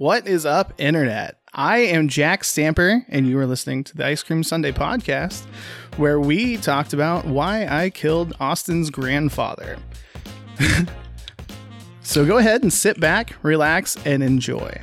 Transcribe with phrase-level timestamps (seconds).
[0.00, 1.36] What is up, Internet?
[1.52, 5.44] I am Jack Stamper, and you are listening to the Ice Cream Sunday podcast,
[5.98, 9.76] where we talked about why I killed Austin's grandfather.
[12.00, 14.80] so go ahead and sit back, relax, and enjoy.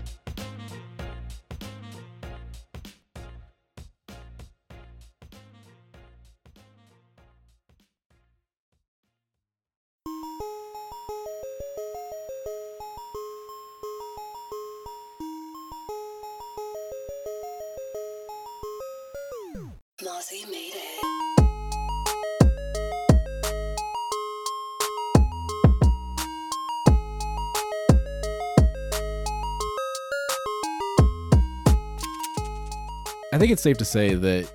[33.58, 34.48] It's safe to say that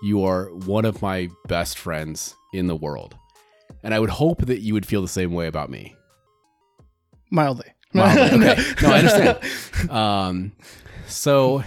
[0.00, 3.16] you are one of my best friends in the world.
[3.82, 5.96] And I would hope that you would feel the same way about me.
[7.32, 7.66] Mildly.
[7.92, 8.62] Mildly, okay.
[8.80, 9.90] No, I understand.
[9.90, 10.52] Um,
[11.08, 11.64] so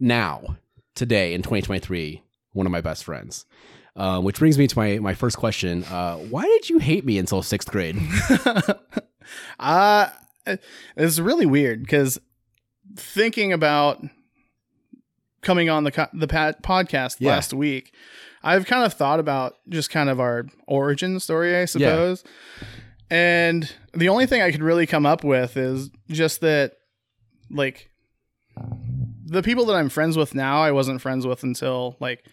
[0.00, 0.56] now,
[0.96, 3.46] today in 2023, one of my best friends.
[3.94, 5.84] Uh, which brings me to my, my first question.
[5.84, 7.96] Uh, why did you hate me until sixth grade?
[9.60, 10.08] uh,
[10.96, 12.18] it's really weird because
[12.96, 14.04] thinking about
[15.44, 17.30] coming on the the podcast Yeah.
[17.30, 17.94] last week,
[18.42, 22.24] I've kind of thought about just kind of our origin story, I suppose.
[23.10, 26.72] And the only thing I could really come up with is just that,
[27.50, 27.90] like,
[29.26, 32.24] the people that I'm friends with now, I wasn't friends with until like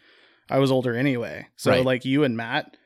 [0.50, 1.48] I was older anyway.
[1.56, 1.86] So Right.
[1.86, 2.78] like you and Matt,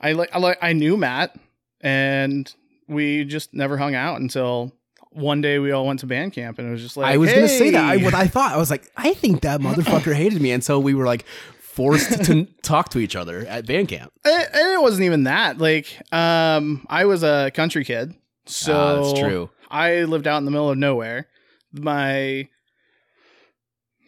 [0.00, 1.36] I like I like I knew Matt,
[1.80, 2.52] and
[2.88, 4.72] we just never hung out until
[5.10, 7.30] one day we all went to band camp, and it was just like I was
[7.30, 7.84] going to say that.
[7.84, 10.94] I, what I thought, I was like, I think that motherfucker hated me until we
[10.94, 11.24] were like
[11.60, 14.12] forced to talk to each other at band camp.
[14.24, 15.58] and and it wasn't even that.
[15.58, 18.14] Like, um, I was a country kid,
[18.46, 19.50] so Ah, that's true.
[19.70, 21.26] I lived out in the middle of nowhere.
[21.72, 22.48] My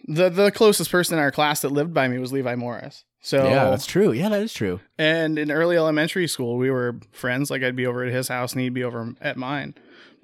[0.06, 3.04] the the closest person in our class that lived by me was Levi Morris.
[3.20, 4.12] So Yeah, that's true.
[4.12, 4.80] Yeah, that is true.
[4.96, 7.50] and in early elementary school, we were friends.
[7.50, 9.74] Like I'd be over at his house and he'd be over at mine.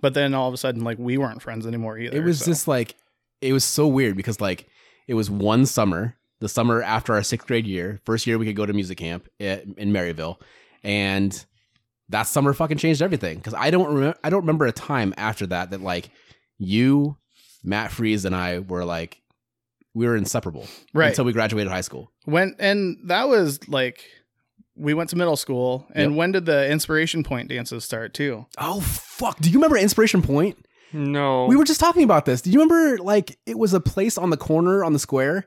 [0.05, 2.15] But then all of a sudden, like we weren't friends anymore either.
[2.15, 2.45] It was so.
[2.45, 2.95] just like
[3.41, 4.69] it was so weird because like
[5.09, 8.55] it was one summer, the summer after our sixth grade year, first year we could
[8.55, 10.43] go to music camp at, in Maryville,
[10.83, 11.47] and
[12.11, 15.47] that summer fucking changed everything because I don't remember I don't remember a time after
[15.47, 16.11] that that like
[16.59, 17.17] you,
[17.63, 19.23] Matt Freeze, and I were like
[19.95, 22.13] we were inseparable right until we graduated high school.
[22.27, 24.05] when and that was like
[24.77, 25.87] we went to middle school.
[25.95, 26.19] And Yep.
[26.19, 28.47] when did the inspiration point dances start too?
[28.59, 29.39] Oh fuck!
[29.41, 30.57] Do you remember Inspiration Point?
[30.93, 31.47] No.
[31.47, 32.41] We were just talking about this.
[32.43, 35.47] Do you remember like it was a place on the corner on the square?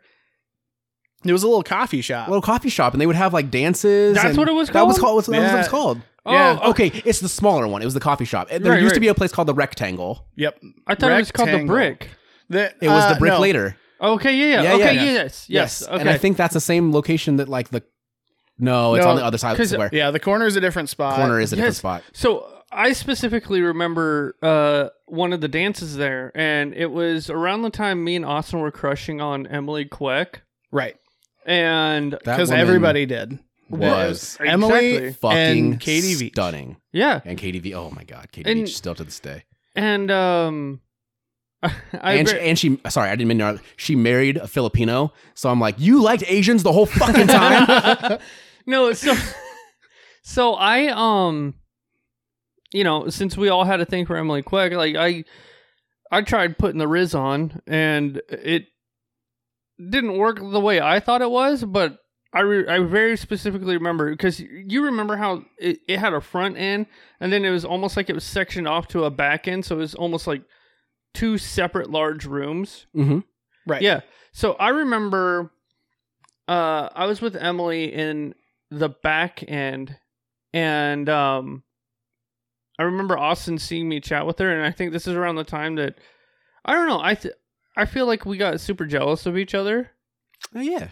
[1.25, 2.27] It was a little coffee shop.
[2.27, 4.13] a little coffee shop, and they would have like dances.
[4.15, 4.83] That's and- what it was called.
[4.83, 5.05] That was called?
[5.07, 5.15] called.
[5.15, 6.01] What's, that was what it was called.
[6.25, 7.81] oh, yeah, Okay, it's the smaller one.
[7.81, 8.49] It was the coffee shop.
[8.49, 10.25] There Right, used to be a place called the Rectangle.
[10.35, 10.59] yep.
[10.85, 12.09] I thought it was called the brick.
[12.49, 13.39] The- It was uh, the brick no.
[13.39, 13.77] later.
[13.99, 14.61] Okay, yeah, yeah.
[14.63, 15.03] Yeah, okay, yeah.
[15.03, 15.87] yes, yes.
[15.87, 15.99] Okay.
[15.99, 17.83] And I think that's the same location that like the.
[18.59, 19.89] No, it's No, on the other side of the square.
[19.93, 21.15] Yeah, the corner is a different spot.
[21.17, 22.03] Corner is a different spot.
[22.13, 22.53] so.
[22.69, 28.03] I specifically remember uh, one of the dances there, and it was around the time
[28.03, 30.97] me and Austin were crushing on Emily Queck, right?
[31.45, 33.39] and Because everybody did.
[33.69, 35.13] was Emily Exactly.
[35.13, 35.37] fucking
[35.71, 36.31] and Katie Veach.
[36.33, 36.75] stunning.
[36.91, 37.73] yeah, And Katie V.
[37.73, 39.45] Oh my god, Katie And- Veach still to this day.
[39.73, 40.81] and um,
[41.63, 41.71] I
[42.15, 43.61] and, she, and she, sorry, I didn't mean to.
[43.77, 48.19] She married a Filipino, so I'm like, you liked Asians the whole fucking time.
[48.67, 49.15] no, so
[50.23, 51.55] so I um
[52.73, 55.23] you know, since we all had a thing for Emily Quick, like I
[56.11, 58.65] I tried putting the Riz on and it
[59.79, 61.99] didn't work the way I thought it was, but
[62.33, 66.57] I re- I very specifically remember because you remember how it, it had a front
[66.57, 66.87] end
[67.19, 69.75] and then it was almost like it was sectioned off to a back end, so
[69.75, 70.41] it was almost like
[71.13, 72.85] two separate large rooms.
[72.93, 73.19] hmm
[73.65, 73.81] Right.
[73.81, 74.01] Yeah.
[74.33, 75.51] So I remember
[76.47, 78.35] uh I was with Emily in
[78.69, 79.97] the back end
[80.53, 81.63] and um
[82.79, 85.43] I remember Austin seeing me chat with her and I think this is around the
[85.43, 85.95] time that
[86.65, 87.33] I don't know, I th-
[87.75, 89.91] I feel like we got super jealous of each other
[90.55, 90.89] Oh yeah,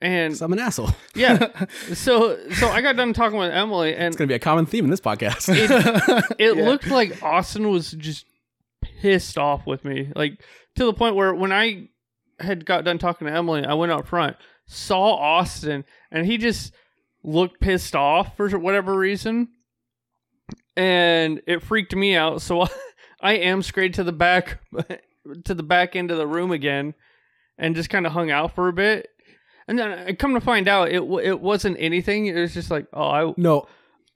[0.00, 0.90] and I'm an asshole.
[1.14, 1.48] yeah.
[1.94, 4.84] so so I got done talking with Emily and It's gonna be a common theme
[4.84, 5.48] in this podcast.
[6.38, 6.64] it Yeah.
[6.64, 8.26] looked like Austin was just
[9.00, 10.42] pissed off with me, like
[10.76, 11.88] to the point where when I
[12.40, 14.36] had got done talking to Emily, I went out front,
[14.66, 16.72] saw Austin, and he just
[17.24, 19.48] looked pissed off for whatever reason,
[20.76, 22.42] and it freaked me out.
[22.42, 22.66] So
[23.20, 24.60] I am straight to the back,
[25.44, 26.94] to the back end of the room again,
[27.58, 29.08] and just kind of hung out for a bit.
[29.68, 32.26] And then I come to find out, it it wasn't anything.
[32.26, 33.66] It was just like, oh, I No,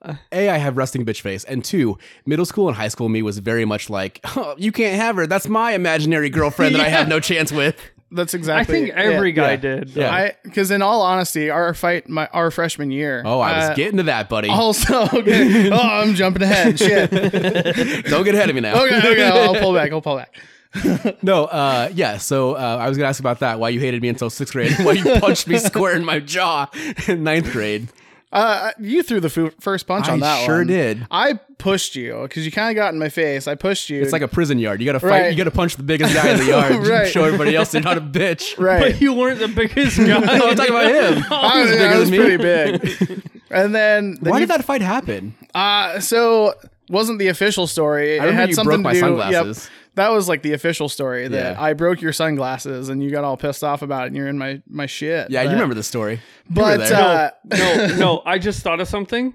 [0.03, 0.15] uh.
[0.33, 3.39] a I have resting bitch face, and two, middle school and high school me was
[3.39, 5.27] very much like, oh, you can't have her.
[5.27, 7.81] That's my imaginary girlfriend that I have no chance with.
[8.11, 8.77] That's exactly.
[8.77, 9.35] I think every yeah.
[9.35, 9.57] guy yeah.
[9.57, 9.91] did.
[9.91, 10.15] Yeah.
[10.15, 13.23] I because in all honesty, our fight, my our freshman year.
[13.25, 14.49] Oh, I was uh, getting to that, buddy.
[14.49, 15.71] Also, okay.
[15.71, 16.79] oh, I'm jumping ahead.
[16.79, 17.11] Shit.
[18.07, 18.81] Don't get ahead of me now.
[18.85, 19.29] Okay, okay.
[19.29, 19.91] I'll pull back.
[19.91, 20.35] I'll pull back.
[21.23, 22.19] No, uh, yeah.
[22.19, 23.59] So uh, I was gonna ask about that.
[23.59, 24.73] Why you hated me until sixth grade?
[24.79, 26.69] Why you punched me square in my jaw
[27.09, 27.89] in ninth grade?
[28.33, 30.67] Uh, you threw the fu- first punch on that sure one.
[30.67, 31.07] did.
[31.11, 33.47] I pushed you because you kind of got in my face.
[33.47, 34.03] I pushed you.
[34.03, 34.81] It's like a prison yard.
[34.81, 35.09] You gotta fight.
[35.11, 35.31] Right.
[35.31, 36.87] You gotta punch the biggest guy in the yard.
[36.87, 37.09] Right.
[37.09, 38.59] Show everybody else you're not a bitch.
[38.63, 38.81] right.
[38.81, 40.05] But you weren't the biggest guy.
[40.07, 41.25] No, I'm talking about him.
[41.31, 43.23] I was, bigger I was pretty big.
[43.51, 45.35] and then, then Why you, did that fight happen?
[45.55, 46.55] Uh, so
[46.91, 48.19] wasn't the official story.
[48.21, 49.01] I it had you something broke my to do.
[49.01, 49.65] sunglasses.
[49.65, 51.63] Yep, that was like the official story that Yeah.
[51.63, 54.39] I broke your sunglasses and you got all pissed off about it and you're in
[54.39, 55.31] my my shit.
[55.31, 56.15] Yeah, But- you remember the story.
[56.15, 58.23] You But uh, no, no.
[58.25, 59.35] I just thought of something.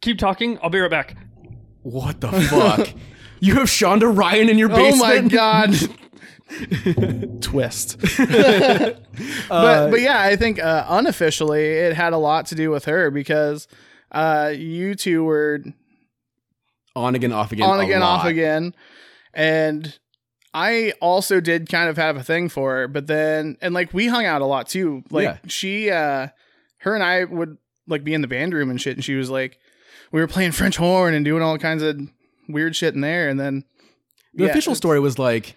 [0.00, 0.58] Keep talking.
[0.62, 1.16] I'll be right back.
[1.82, 2.88] what the fuck?
[3.40, 5.02] you have Shonda Ryan in your basement.
[5.02, 5.74] oh my god.
[7.42, 7.96] Twist.
[9.48, 12.86] Uh, but but yeah, I think uh, unofficially it had a lot to do with
[12.86, 13.68] her because
[14.10, 15.62] uh, you two were
[16.96, 18.74] on again, off again, on a again, off again.
[19.34, 19.98] And
[20.52, 24.06] I also did kind of have a thing for her, but then and like we
[24.06, 25.02] hung out a lot too.
[25.10, 25.36] Like Yeah.
[25.48, 26.28] she uh
[26.78, 29.30] her and I would like be in the band room and shit, and she was
[29.30, 29.58] like
[30.12, 31.98] we were playing French horn and doing all kinds of
[32.48, 33.64] weird shit in there, and then
[34.34, 35.56] The yeah, official story was like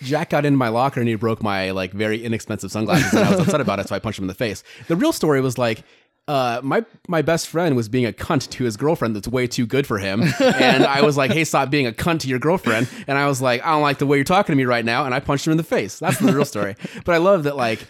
[0.00, 3.30] Jack got into my locker and he broke my like very inexpensive sunglasses and I
[3.30, 4.62] was upset about it, so I punched him in the face.
[4.86, 5.82] The real story was like
[6.28, 9.66] uh, my my best friend was being a cunt to his girlfriend that's way too
[9.66, 12.88] good for him, and I was like, "Hey, stop being a cunt to your girlfriend."
[13.08, 15.04] And I was like, "I don't like the way you're talking to me right now,"
[15.06, 15.98] and I punched him in the face.
[15.98, 16.76] That's the real story.
[17.04, 17.80] but I love that like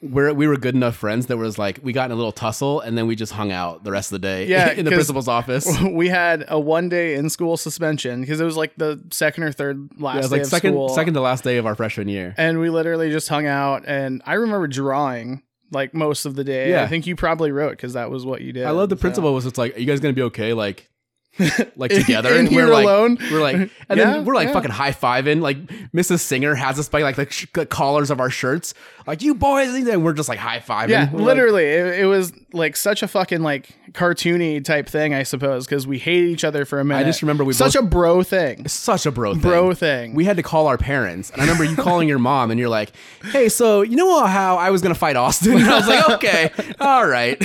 [0.00, 2.80] we're we were good enough friends that was like we got in a little tussle
[2.80, 5.26] and then we just hung out the rest of the day Yeah, in the principal's
[5.26, 5.66] office.
[5.90, 9.50] we had a one day in school suspension because it was like the second or
[9.50, 10.88] third last Yeah, it was like second school.
[10.90, 12.32] second to last day of our freshman year.
[12.38, 16.70] and we literally just hung out and i remember drawing like most of the day
[16.70, 16.82] Yeah.
[16.82, 19.00] i think you probably wrote because that was what you did I love the so.
[19.00, 20.90] principal was it's like, "Are you guys gonna be okay?" Like,
[21.76, 23.18] like together, In and here we're like, alone?
[23.30, 24.54] we're like, and Yeah, then we're like yeah.
[24.54, 25.40] fucking high fiving.
[25.40, 25.58] Like
[25.92, 26.20] Mrs.
[26.20, 28.74] Singer has us by like the, sh- the collars of our shirts,
[29.06, 30.88] like you boys, and we're just like high fiving.
[30.90, 35.12] yeah We're like- literally it, it was like such a fucking like cartoony type thing
[35.14, 37.74] i suppose because we hated each other for a minute I just remember we such
[37.74, 39.42] both- a bro thing such a bro thing.
[39.42, 42.50] bro thing We had to call our parents, and I remember you calling your mom,
[42.50, 42.92] and you're like,
[43.32, 46.50] "Hey, so you know how I was gonna fight Austin?" And I was like, "Okay,
[46.80, 47.42] all right."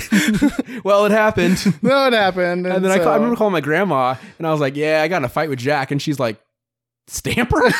[0.83, 1.57] well, it happened.
[1.81, 4.51] no it happened And then I, so- call, I remember calling my grandma, and I
[4.51, 6.39] was like, "Yeah, I got in a fight with Jack," and she's like,
[7.07, 7.73] "Stamper?" and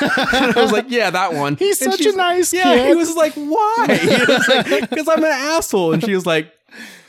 [0.58, 2.88] I was like, "Yeah, that one." He's And such a nice Yeah, kid.
[2.90, 3.86] he was like, "Why?"
[4.90, 6.52] Because I'm an asshole, and she was like,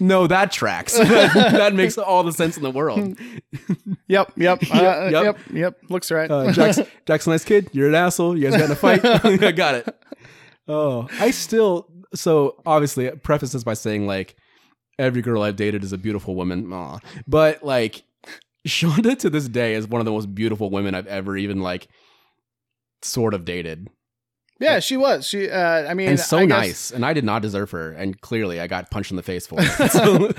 [0.00, 0.96] "No, that tracks.
[0.98, 3.18] that makes all the sense in the world."
[4.06, 5.38] yep yep uh, Yep, yep.
[5.52, 7.68] yep looks right Uh, Jack's, Jack's a nice kid.
[7.72, 8.36] You're an asshole.
[8.36, 9.04] You guys got in a fight.
[9.04, 9.96] I got it.
[10.68, 11.88] Oh, I still.
[12.14, 14.36] So obviously, preface this by saying like
[14.98, 16.72] every girl I've dated is a beautiful woman.
[16.72, 16.98] Aw.
[17.26, 18.02] But like
[18.66, 21.88] Shonda to this day is one of the most beautiful women I've ever even like
[23.02, 23.88] sort of dated.
[24.60, 26.90] yeah she was she uh i mean And so guess- nice.
[26.90, 27.92] And I did not deserve her.
[27.92, 29.90] And clearly I got punched in the face for it.
[29.90, 30.30] So,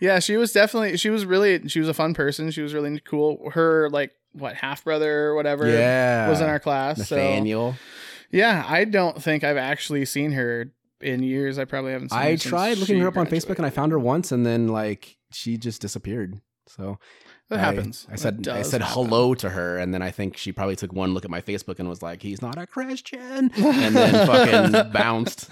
[0.00, 2.98] yeah she was definitely she was really she was a fun person she was really
[3.00, 6.28] cool her like what half brother or whatever yeah.
[6.30, 7.74] was in our class so Nathaniel.
[8.30, 12.24] yeah i don't think i've actually seen her in years i probably haven't seen her
[12.24, 15.18] I tried looking her up on Facebook and I found her once and then like
[15.32, 16.40] she just disappeared.
[16.68, 16.98] So
[17.52, 19.04] that I- happens I, said That I said happen.
[19.06, 21.78] hello to her, and then I think she probably took one look at my Facebook
[21.78, 25.50] and was like, "He's not a Christian," and then fucking bounced.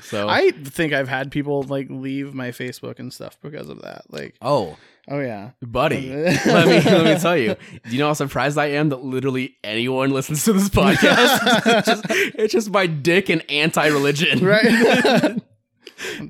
[0.00, 4.04] So i think i've had people like leave my facebook and stuff because of that
[4.08, 4.78] like oh,
[5.10, 6.08] oh yeah buddy,
[6.46, 7.56] let me let me tell you.
[7.84, 11.40] Do you know how surprised I am that literally anyone listens to this podcast?
[11.66, 15.42] it's, just, it's just my dick and anti-religion, right that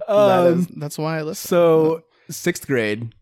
[0.08, 3.14] Um, is, that's why i listen So sixth grade,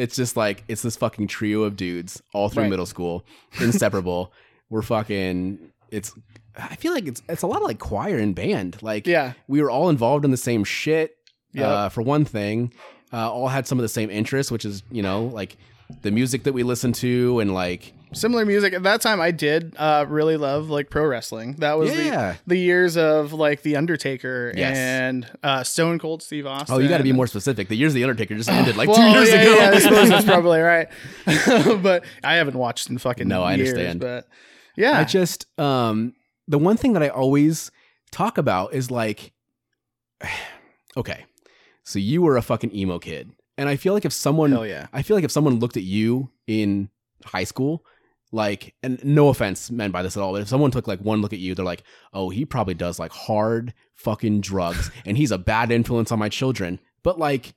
[0.00, 2.70] it's just like it's this fucking trio of dudes all through Right.
[2.70, 3.24] middle school,
[3.60, 4.32] inseparable.
[4.70, 5.58] We're fucking.
[5.90, 6.12] It's.
[6.56, 8.82] I feel like it's it's a lot of like choir and band.
[8.82, 11.16] Like yeah we were all involved in the same shit.
[11.52, 11.66] Yep.
[11.66, 12.72] Uh, for one thing,
[13.12, 15.56] uh, all had some of the same interests, which is you know like
[16.02, 19.74] the music that we listen to and like similar music at that time i did
[19.78, 22.32] uh really love like pro wrestling that was Yeah.
[22.46, 24.76] the the years of like the undertaker Yes.
[24.76, 27.68] and uh stone cold steve austin oh you got to be more specific.
[27.68, 29.54] The years of the Undertaker just ended like two years yeah, ago.
[29.56, 30.88] yeah, I suppose that's probably right
[31.82, 34.00] but i haven't watched in fucking No, I years, understand.
[34.00, 34.28] but
[34.76, 36.14] yeah I just um
[36.48, 37.70] the one thing that I always
[38.10, 39.32] talk about is like
[40.96, 41.24] okay.
[41.84, 43.30] So you were a fucking emo kid.
[43.56, 44.86] And I feel like if someone Hell yeah.
[44.92, 46.88] I feel like if someone looked at you in
[47.24, 47.84] high school,
[48.32, 51.20] like, and no offense meant by this at all, but if someone took like one
[51.20, 51.82] look at you, they're like,
[52.12, 56.28] oh, he probably does like hard fucking drugs and he's a bad influence on my
[56.28, 56.78] children.
[57.02, 57.54] But like,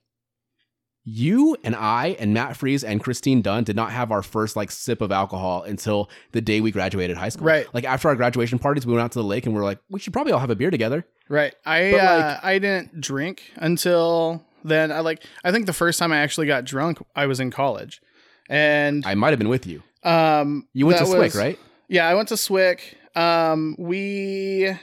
[1.05, 4.71] you and I and Matt Freeze and Christine Dunn did not have our first like
[4.71, 7.45] sip of alcohol until the day we graduated high school.
[7.45, 7.67] Right.
[7.73, 9.79] Like after our graduation parties, we went out to the lake and we are like,
[9.89, 11.05] we should probably all have a beer together.
[11.27, 11.53] Right.
[11.65, 14.93] I But, uh, like- I didn't drink until then.
[14.93, 18.01] I like I think the first time I actually got drunk, I was in college,
[18.49, 19.83] and I might have been with you.
[20.03, 21.59] Um, You went to that Swick, was- right?
[21.89, 22.97] Yeah, I went to Swick.
[23.15, 24.73] Um, we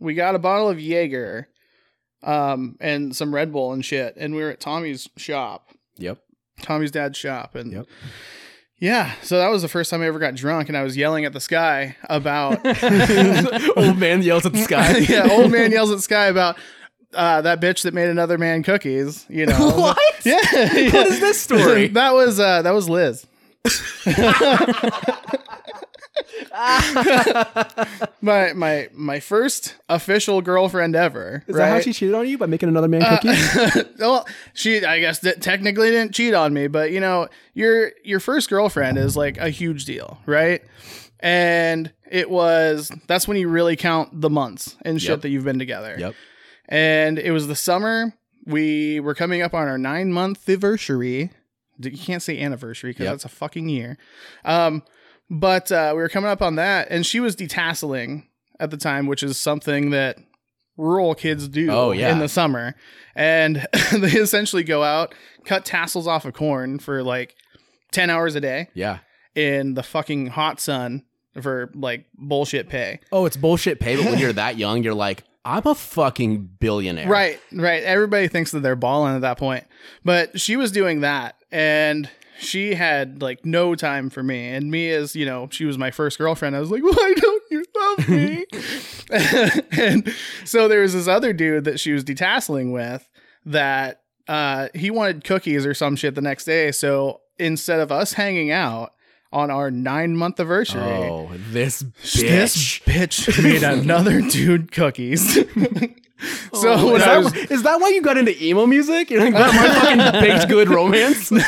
[0.00, 1.48] we got a bottle of Jaeger,
[2.22, 6.18] um, and some Red Bull and shit, and we were at Tommy's shop, Yep.
[6.62, 7.86] Tommy's dad's shop, and Yep.
[8.78, 11.26] yeah, so that was the first time I ever got drunk, and I was yelling
[11.26, 12.58] at the sky about
[13.76, 14.98] Old man yells at the sky.
[15.08, 16.56] yeah, old man yells at the sky about
[17.12, 19.26] uh, that bitch that made another man cookies.
[19.28, 19.98] You know What?
[20.24, 20.92] Yeah, yeah.
[20.92, 21.88] What is this story?
[21.88, 23.26] that was uh, that was Liz.
[28.20, 31.44] my my my first official girlfriend ever.
[31.46, 31.66] Is right?
[31.66, 33.56] that how she cheated on you by making another man cookies?
[33.60, 37.92] Uh, well, she I guess that technically didn't cheat on me, but you know, your
[38.04, 40.62] your first girlfriend is like a huge deal, right?
[41.20, 45.20] And it was that's when you really count the months and shit Yep.
[45.22, 45.96] that you've been together.
[45.98, 46.14] yep.
[46.68, 48.14] And it was the summer.
[48.46, 51.30] We were coming up on our nine month anniversary.
[51.82, 53.12] You can't say anniversary because Yep.
[53.14, 53.98] that's a fucking year.
[54.44, 54.82] Um,
[55.30, 58.24] but uh, we were coming up on that, and she was detasseling
[58.58, 60.18] at the time, which is something that
[60.76, 62.10] rural kids do Oh, yeah.
[62.12, 62.74] in the summer.
[63.14, 67.34] And they essentially go out, cut tassels off of corn for like
[67.92, 68.98] 10 hours a day Yeah.
[69.34, 71.04] in the fucking hot sun
[71.40, 73.00] for like bullshit pay.
[73.12, 77.08] Oh, it's bullshit pay, but when you're that young, you're like, I'm a fucking billionaire.
[77.08, 77.82] Right, right.
[77.82, 79.64] Everybody thinks that they're balling at that point.
[80.04, 84.48] But she was doing that and she had like no time for me.
[84.48, 86.56] And me as, you know, she was my first girlfriend.
[86.56, 88.44] I was like, why don't you love me?
[89.80, 93.08] and so there was this other dude that she was detasseling with
[93.46, 96.70] that uh he wanted cookies or some shit the next day.
[96.70, 98.92] So instead of us hanging out
[99.32, 102.82] on our nine month anniversary, Oh, this this bitch.
[102.84, 105.34] bitch made another dude cookies.
[106.52, 109.10] so Oh, when is, I that, was is that why you got into emo music?
[109.10, 111.30] You're like, my fucking baked good romance.
[111.30, 111.38] no,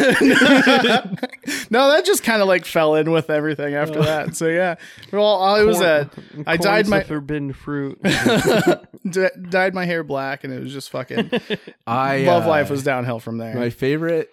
[1.91, 4.37] that just kind of like fell in with everything after that.
[4.37, 4.77] So yeah,
[5.13, 6.07] well, I was uh,
[6.47, 8.01] I dyed my forbidden fruit.
[8.03, 11.31] d- dyed my hair black, and it was just fucking
[11.87, 13.55] I love uh, life was downhill from there.
[13.55, 14.31] my favorite.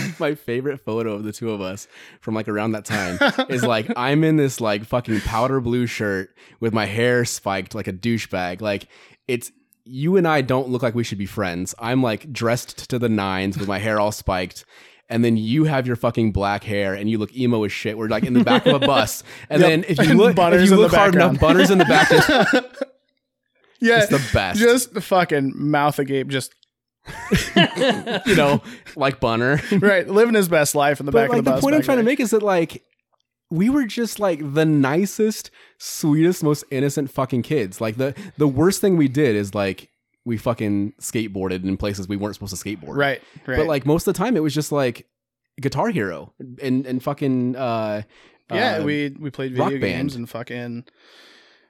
[0.18, 1.88] my favorite photo of the two of us
[2.20, 3.18] from like around that time
[3.48, 6.30] is like I'm in this like fucking powder blue shirt
[6.60, 8.60] with my hair spiked like a douchebag.
[8.60, 8.88] Like
[9.28, 9.50] it's
[9.84, 11.74] you and I don't look like we should be friends.
[11.78, 14.64] I'm like dressed to the nines with my hair all spiked.
[15.08, 17.98] And then you have your fucking black hair and you look emo as shit.
[17.98, 19.22] We're like in the back of a bus.
[19.50, 19.68] And Yep.
[19.70, 21.38] then if you look, if you look hard enough.
[21.38, 22.26] Butters in the back is
[23.80, 24.58] yeah, it's the best.
[24.60, 26.54] just the fucking mouth agape, just
[28.26, 28.62] you know,
[28.96, 29.60] like Bunner.
[29.72, 31.60] right, living his best life in the back like of the the, bus.
[31.60, 32.82] The point I'm back trying to make is that like
[33.50, 37.80] we were just like the nicest, sweetest, most innocent fucking kids.
[37.80, 39.90] Like the the worst thing we did is like
[40.24, 42.96] we fucking skateboarded in places we weren't supposed to skateboard.
[42.96, 43.56] right, right.
[43.56, 45.06] But like most of the time it was just like
[45.60, 46.32] Guitar Hero
[46.62, 48.02] and and fucking uh
[48.50, 50.20] yeah, uh, we we played Rock video games Band.
[50.20, 50.84] and fucking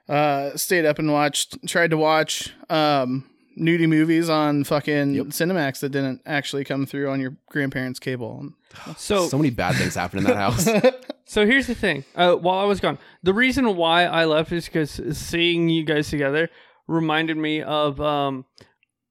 [0.07, 5.25] uh stayed up and watched tried to watch um nudie movies on fucking Yep.
[5.27, 8.51] Cinemax that didn't actually come through on your grandparents' cable.
[8.97, 10.67] So, so many bad things happen in that house.
[11.25, 12.03] so here's the thing.
[12.15, 16.09] Uh, while I was gone, the reason why I left is because seeing you guys
[16.09, 16.49] together
[16.87, 18.01] reminded me of.
[18.01, 18.45] Um,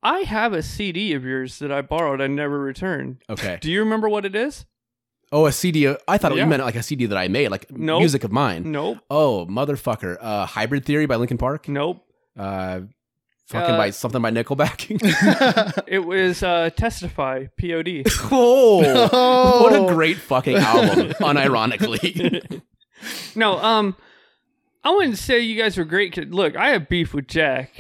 [0.04, 2.20] I have a CD of yours that I borrowed.
[2.20, 3.18] I never returned.
[3.30, 3.58] Okay.
[3.61, 4.66] Do you remember what it is?
[5.30, 5.94] Oh, a CD.
[6.08, 6.42] I thought Yeah.
[6.42, 8.00] you meant like a CD that I made, like Nope.
[8.00, 8.70] music of mine.
[8.72, 8.99] Nope.
[9.08, 10.16] Oh, motherfucker.
[10.20, 11.68] Uh Hybrid Theory by Linkin Park.
[11.68, 12.04] Nope.
[12.37, 12.80] Uh
[13.52, 15.82] fucking Uh, by something by Nickelback.
[15.88, 17.47] It was uh, Testify.
[17.61, 17.88] Pod.
[18.32, 19.62] oh, Oh.
[19.62, 22.61] what a great fucking album, unironically.
[23.37, 23.59] no.
[23.59, 23.97] Um.
[24.85, 26.16] I wouldn't say you guys were great.
[26.32, 27.71] Look, I have beef with Jack.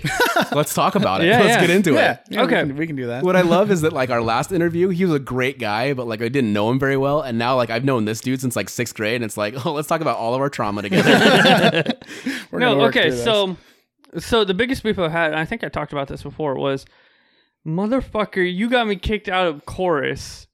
[0.52, 1.26] Let's talk about it.
[1.26, 1.60] Yeah, Let's yeah.
[1.62, 2.20] get into yeah, it.
[2.30, 2.62] yeah, Okay.
[2.62, 3.24] we can, we can do that.
[3.24, 6.06] What I love is that like our last interview, he was a great guy, but
[6.06, 8.54] like I didn't know him very well, and now like I've known this dude since
[8.54, 11.12] like sixth grade, and it's like, oh, let's talk about all of our trauma together.
[12.52, 13.24] We're gonna no, work okay, through this.
[14.14, 16.54] So so the biggest beef I've had, and I think I talked about this before,
[16.54, 16.84] was
[17.66, 20.46] motherfucker, you got me kicked out of chorus.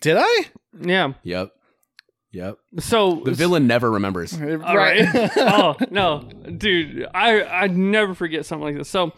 [0.00, 0.46] did I?
[0.80, 1.12] Yeah.
[1.22, 1.52] yep,
[2.32, 2.58] yep.
[2.78, 4.36] So The villain never remembers.
[4.38, 5.06] Right.
[5.36, 8.88] oh no, dude, I I never forget something like this.
[8.88, 9.12] So,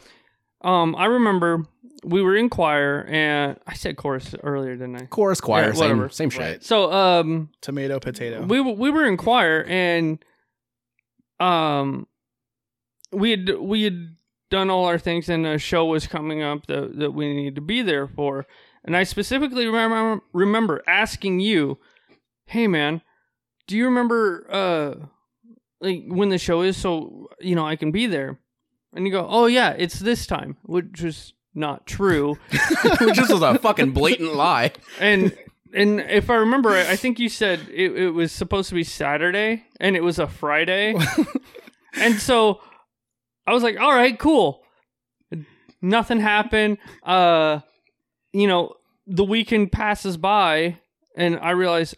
[0.62, 1.66] um, I remember
[2.04, 5.06] we were in choir, and I said chorus earlier, didn't I?
[5.06, 6.40] Chorus, choir, Yeah, same, same shit.
[6.40, 6.62] Right.
[6.62, 8.42] So, um, Tomato, potato.
[8.42, 10.24] we we were in choir, and
[11.40, 12.06] um,
[13.16, 14.16] we had we had
[14.50, 17.60] done all our things, and a show was coming up that that we needed to
[17.60, 18.46] be there for.
[18.84, 21.78] And I specifically remember remember asking you,
[22.44, 23.02] "Hey, man,
[23.66, 25.06] do you remember uh
[25.80, 28.38] like when the show is so you know I can be there?"
[28.92, 32.36] And you go, "Oh yeah, it's this time," which was not true.
[33.00, 34.72] Which was a fucking blatant lie.
[35.00, 35.36] and
[35.72, 38.84] and if I remember, right, I think you said it, it was supposed to be
[38.84, 40.94] Saturday, and it was a Friday,
[41.94, 42.60] and so
[43.46, 44.62] I was like, "All right, cool."
[45.82, 46.78] Nothing happened.
[47.02, 47.60] Uh,
[48.32, 48.74] you know,
[49.06, 50.78] the weekend passes by,
[51.16, 51.94] and I realize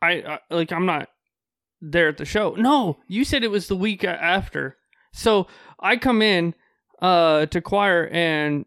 [0.00, 0.12] I,
[0.50, 1.08] I like I'm not
[1.80, 2.54] there at the show.
[2.56, 4.76] No, you said it was the week after.
[5.12, 5.46] So
[5.78, 6.54] I come in
[7.00, 8.64] uh to choir and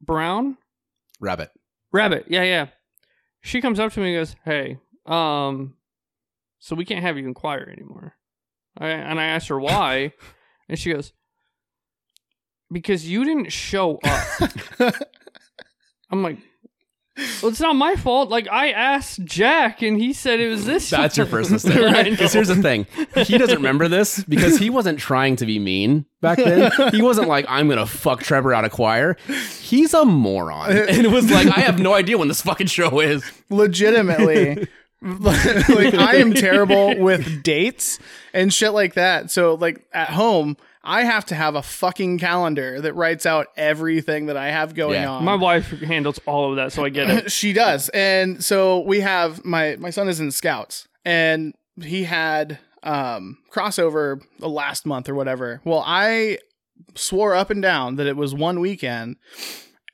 [0.00, 0.56] Brown
[1.20, 1.50] Rabbit.
[1.92, 2.66] Rabbit, yeah, yeah.
[3.42, 5.74] She comes up to me and goes, "Hey, um,
[6.58, 8.14] so we can't have you in choir anymore."
[8.78, 10.12] I, and I asked her why,
[10.70, 11.12] and she goes,
[12.72, 14.52] "Because you didn't show up."
[16.10, 16.38] I'm like,
[17.42, 18.30] "Well, it's not my fault.
[18.30, 21.76] Like I asked Jack, and he said it was this." That's your first mistake.
[21.78, 22.10] I know.
[22.10, 22.86] Because here's the thing.
[23.16, 26.70] He doesn't remember this because he wasn't trying to be mean back then.
[26.92, 29.16] He wasn't like, I'm going to fuck Trevor out of choir.
[29.60, 30.70] He's a moron.
[30.70, 33.22] And it was like, I have no idea when this fucking show is.
[33.50, 34.68] legitimately
[35.20, 37.98] like i am terrible with dates
[38.34, 39.30] and shit like that.
[39.30, 44.26] So like at home i have to have a fucking calendar that writes out everything
[44.26, 45.10] that i have going Yeah.
[45.10, 45.24] on.
[45.24, 47.32] My wife handles all of that, so I get it.
[47.40, 47.88] she does.
[47.90, 54.20] And so we have my my son is in scouts and he had um crossover
[54.38, 55.60] the last month or whatever.
[55.64, 56.38] Well i
[56.94, 59.16] swore up and down that it was one weekend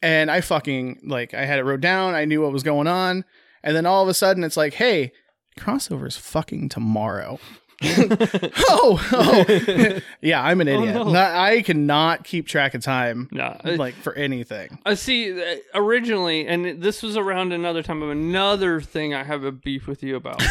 [0.02, 2.14] and i fucking like i had it wrote down.
[2.14, 3.24] I knew what was going on
[3.66, 5.12] and then all of a sudden it's like hey
[5.58, 7.38] crossover's fucking tomorrow
[7.84, 9.98] oh, oh.
[10.22, 11.04] yeah i'm an idiot no.
[11.10, 15.38] Not- i cannot keep track of time uh, like for anything I see.
[15.38, 19.86] uh, Originally, and this was around another time of another thing I have a beef
[19.86, 20.42] with you about.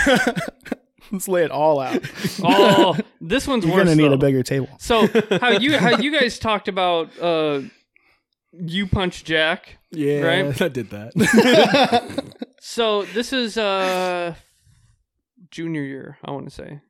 [1.11, 2.03] let's lay it all out
[2.43, 3.85] oh, this one's you're worse.
[3.85, 4.13] gonna need though.
[4.13, 5.07] a bigger table So
[5.39, 7.61] how you how you guys talked about uh,
[8.59, 9.77] you punch Jack?
[9.91, 10.61] Yeah, Right?
[10.61, 12.31] I did that.
[12.67, 14.33] So this is uh
[15.51, 16.81] junior year, I want to say.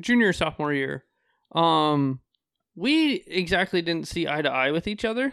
[0.00, 1.04] Junior sophomore year.
[1.54, 2.20] Um
[2.74, 5.32] we exactly didn't see eye to eye with each other.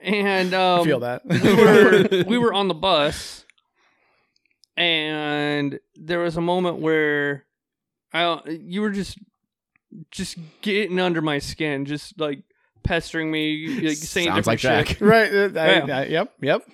[0.00, 1.22] and um I feel that.
[1.26, 1.54] we
[2.18, 3.44] were we were on the bus
[4.76, 7.44] and there was a moment where
[8.12, 9.18] I you were just
[10.10, 12.44] just getting under my skin, just like
[12.82, 14.86] pestering me, like saying Sounds different like shit.
[14.88, 15.00] Jack.
[15.00, 15.32] right.
[15.32, 15.98] uh, I, Yeah.
[15.98, 16.32] I- yep.
[16.40, 16.68] Yep.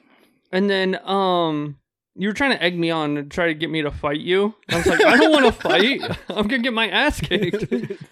[0.52, 1.76] And then um
[2.14, 4.54] you were trying to egg me on and try to get me to fight you.
[4.70, 6.00] I was like, I don't want to fight.
[6.28, 7.72] I'm gonna get my ass kicked.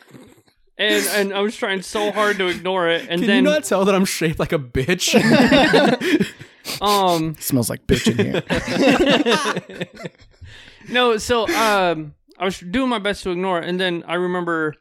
[0.79, 3.07] And and I was trying so hard to ignore it.
[3.09, 5.15] And Can then you not tell that I'm shaped like a bitch?
[6.83, 9.87] um smells like bitch in here.
[10.91, 14.75] no, so um I was doing my best to ignore it, and then I remember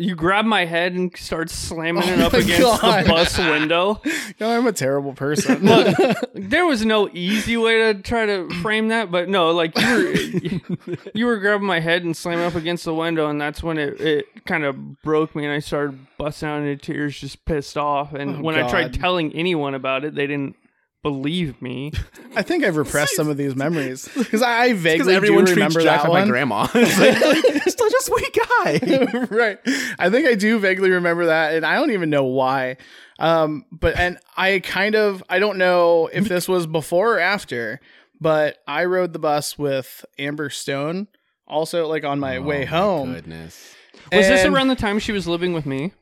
[0.00, 3.04] you grab my head and start slamming Oh it up my against God.
[3.04, 4.00] the bus window.
[4.40, 5.68] no, I'm a terrible person.
[6.34, 10.96] There was no easy way to try to frame that, but no, like you were
[11.14, 14.00] you were grabbing my head and slamming up against the window, and that's when it,
[14.00, 18.14] it kind of broke me, and I started busting out into tears, just pissed off.
[18.14, 20.56] And Oh, when I tried telling anyone about it, they didn't
[21.02, 21.92] believe me.
[22.36, 25.74] I think I've repressed some of these memories because I, I vaguely everyone do treats
[25.74, 26.66] remember Jack that like my grandma.
[26.74, 29.26] It's like, He's such a sweet guy.
[29.30, 29.58] right.
[29.98, 32.76] I think I do vaguely remember that, and I don't even know why.
[33.18, 37.80] Um, but and I kind of I don't know if this was before or after,
[38.20, 41.08] but I rode the bus with Amber Stone
[41.50, 43.12] also like on my way home.
[43.12, 43.74] Goodness.
[44.12, 45.92] Was this around the time she was living with me?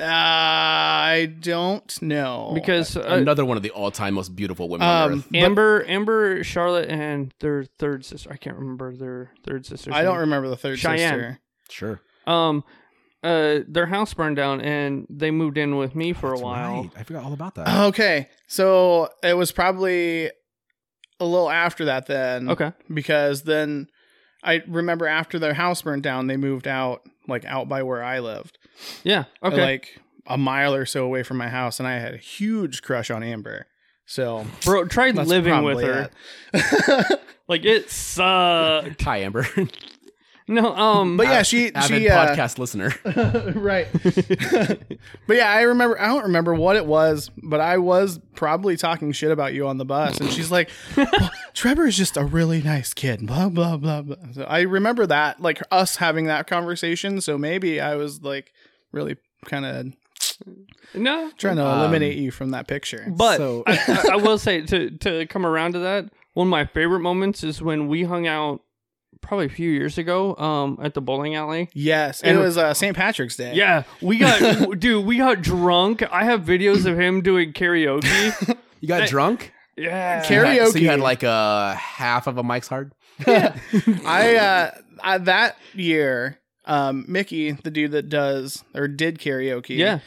[0.00, 5.12] Uh, I don't know Because uh, Another one of the all-time most beautiful women on
[5.12, 5.26] um, earth.
[5.30, 8.30] but Amber, Amber, Charlotte, and their third sister.
[8.32, 9.92] I can't remember their third sister.
[9.92, 10.98] I don't remember the third Cheyenne.
[10.98, 11.40] sister.
[11.70, 12.00] Sure.
[12.26, 12.64] Um,
[13.22, 16.82] uh, their house burned down, and they moved in with me for That's a while.
[16.82, 16.90] right.
[16.96, 17.68] I forgot all about that.
[17.88, 20.30] Okay, so it was probably
[21.18, 22.48] a little after that then.
[22.48, 22.72] Okay.
[22.92, 23.88] because then
[24.42, 28.20] I remember after their house burned down, they moved out like out by where I
[28.20, 28.58] lived,
[29.04, 29.24] Yeah.
[29.42, 29.60] Okay.
[29.60, 33.10] like a mile or so away from my house, and I had a huge crush
[33.10, 33.66] on Amber.
[34.06, 36.10] So Bro, try living with her.
[37.50, 39.02] Like it sucked.
[39.02, 39.44] Hi, Amber.
[40.46, 42.92] No, um, But yeah, she Avid she uh, podcast listener.
[43.54, 43.88] right.
[45.26, 46.00] but yeah, I remember.
[46.00, 49.78] I don't remember what it was, but I was probably talking shit about you on
[49.78, 53.76] the bus, and she's like, well, "Trevor is just a really nice kid." Blah blah
[53.76, 54.16] blah blah.
[54.32, 57.20] So I remember that, like us having that conversation.
[57.20, 58.52] So maybe I was like
[58.92, 59.86] really kind of
[60.94, 63.06] no, trying to Um, eliminate you from that picture.
[63.14, 66.50] But So- I, I, I will say to to come around to that, one of
[66.50, 68.60] my favorite moments is when we hung out
[69.20, 71.68] probably a few years ago um at the bowling alley.
[71.74, 72.96] yes, And- it was uh, St.
[72.96, 73.54] Patrick's Day.
[73.54, 74.40] Yeah, we got
[74.80, 76.02] dude, we got drunk.
[76.10, 78.56] I have videos of him doing karaoke.
[78.82, 79.08] You got Hey.
[79.08, 79.52] drunk?
[79.76, 80.22] Yeah.
[80.24, 82.92] karaoke You had- so you had like a half of a Mike's hard?
[83.26, 84.70] I uh
[85.02, 90.00] I, that year, um, Mickey, the dude that does or did karaoke, Yeah.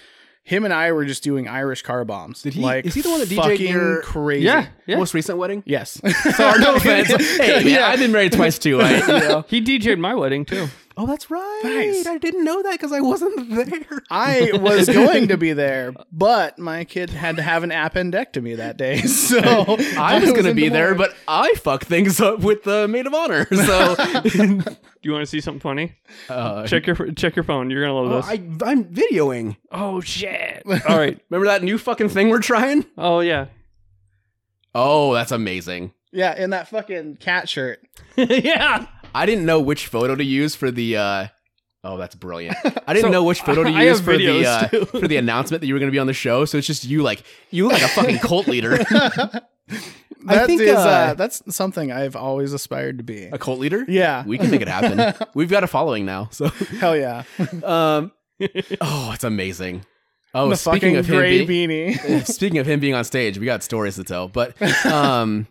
[0.44, 2.42] him and I were just doing Irish car bombs.
[2.42, 4.46] Did he- Like is he the one that DJ'd fucking your- crazy?
[4.46, 4.68] Yeah.
[4.86, 4.98] Yeah.
[4.98, 5.64] Most recent wedding?
[5.66, 6.00] Yes.
[6.36, 7.08] Sorry, no offense.
[7.38, 7.88] hey, man, Yeah.
[7.88, 8.82] I've been married twice too.
[8.82, 9.46] I, you know.
[9.48, 10.68] He DJ'd my wedding too.
[10.96, 11.62] Oh, that's right.
[11.64, 12.06] Nice.
[12.06, 14.02] I didn't know that because I wasn't there.
[14.12, 18.78] I was going to be there, but my kid had to have an appendectomy that
[18.78, 19.02] day.
[19.08, 19.40] So
[19.98, 23.08] I was going to be the there, but I fucked things up with the maid
[23.08, 23.48] of honor.
[23.52, 25.96] So Do you want to see something funny?
[26.30, 27.70] uh, Check your check your phone.
[27.70, 28.26] You're gonna love oh, this.
[28.28, 29.58] I, I'm videoing.
[29.72, 30.62] oh shit!
[30.66, 31.20] All right.
[31.30, 32.86] Remember that new fucking thing we're trying?
[32.98, 33.48] Oh yeah.
[34.76, 35.94] Oh, that's amazing.
[36.12, 37.80] yeah, in that fucking cat shirt.
[38.16, 38.86] yeah.
[39.14, 40.98] I didn't know which photo to use for the.
[40.98, 41.28] uh
[41.86, 42.56] Oh, that's brilliant!
[42.88, 45.60] I didn't So, know which photo to I use for the uh, for the announcement
[45.60, 46.46] that you were going to be on the show.
[46.46, 48.78] So it's just you, like you, look like a fucking cult leader.
[50.26, 53.26] I That think, is, uh, uh, that's something I've always aspired to be.
[53.26, 53.84] a cult leader.
[53.90, 55.14] Yeah, We can make it happen.
[55.34, 56.30] We've got a following now.
[56.32, 57.24] So, hell yeah.
[57.66, 58.14] um,
[58.80, 59.84] oh, it's amazing.
[60.34, 62.26] Oh, the speaking of him, gray being, beanie.
[62.26, 64.30] speaking of him being on stage, we got stories to tell.
[64.30, 65.48] But um,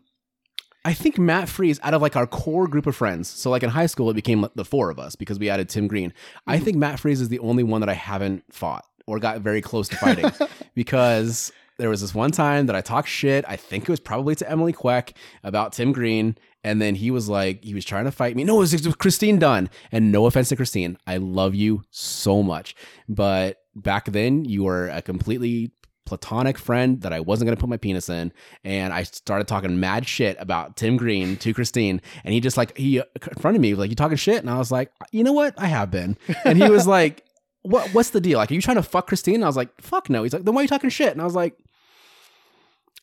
[0.85, 3.71] I think Matt Freeze, out of like our core group of friends, so like in
[3.71, 6.12] high school, it became the four of us because we added Tim Green.
[6.47, 6.64] I mm-hmm.
[6.64, 9.88] think Matt Freeze is the only one that I haven't fought or got very close
[9.88, 10.31] to fighting
[10.75, 13.45] because there was this one time that I talked shit.
[13.49, 16.37] I think it was probably to Emily Queck about Tim Green.
[16.64, 18.45] And then he was like, he was trying to fight me.
[18.45, 19.68] No, it was, it was Christine Dunn.
[19.90, 22.77] And no offense to Christine, I love you so much.
[23.09, 25.73] But back then, you were a completely
[26.18, 28.35] platonic friend that I wasn't going to put my penis in.
[28.64, 32.03] And I started talking mad shit about Tim Green to Christine.
[32.22, 34.37] And he just like, he uh, confronted me, like, you talking shit?
[34.37, 35.55] And I was like, you know what?
[35.57, 36.18] I have been.
[36.44, 37.25] And he was like,
[37.62, 38.37] what, what's the deal?
[38.37, 39.37] Like, are you trying to fuck Christine?
[39.37, 40.22] And I was like, fuck no.
[40.22, 41.12] He's like, then why are you talking shit?
[41.12, 41.57] And I was like,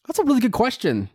[0.05, 1.09] that's a really good question.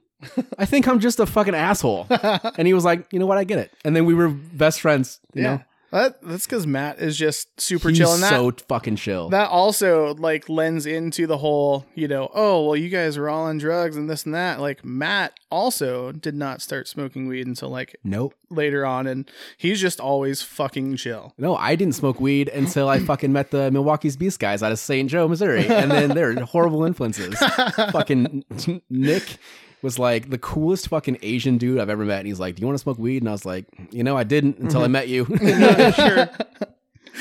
[0.58, 2.08] I think I'm just a fucking asshole.
[2.58, 3.38] And he was like, you know what?
[3.38, 3.72] I get it.
[3.84, 5.20] And then we were best friends.
[5.32, 5.48] You yeah.
[5.48, 5.62] know?
[5.94, 8.14] That, that's because Matt is just super He's chill.
[8.14, 9.28] And that, so fucking chill.
[9.28, 13.44] that also like lends into the whole, you know, oh, well, you guys are all
[13.44, 14.58] on drugs and this and that.
[14.58, 18.34] Like Matt also did not start smoking weed until like nope.
[18.50, 19.06] later on.
[19.06, 21.32] And he's just always fucking chill.
[21.38, 24.80] No, I didn't smoke weed until I fucking met the Milwaukee's Beast guys out of
[24.80, 25.08] St.
[25.08, 25.68] Joe, Missouri.
[25.68, 27.38] And then they're horrible influences.
[27.92, 28.44] fucking
[28.90, 29.38] Nick
[29.84, 32.18] was like the coolest fucking Asian dude I've ever met.
[32.20, 33.22] And he's like, Do you want to smoke weed?
[33.22, 35.26] And I was like, You know, I didn't until I met you.
[35.94, 36.30] sure.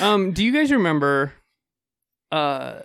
[0.01, 1.33] Um, do you guys remember?
[2.31, 2.79] Uh,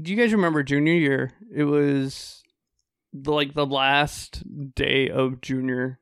[0.00, 1.32] do you guys remember junior year?
[1.52, 2.42] It was
[3.12, 4.42] the, like the last
[4.74, 5.98] day of junior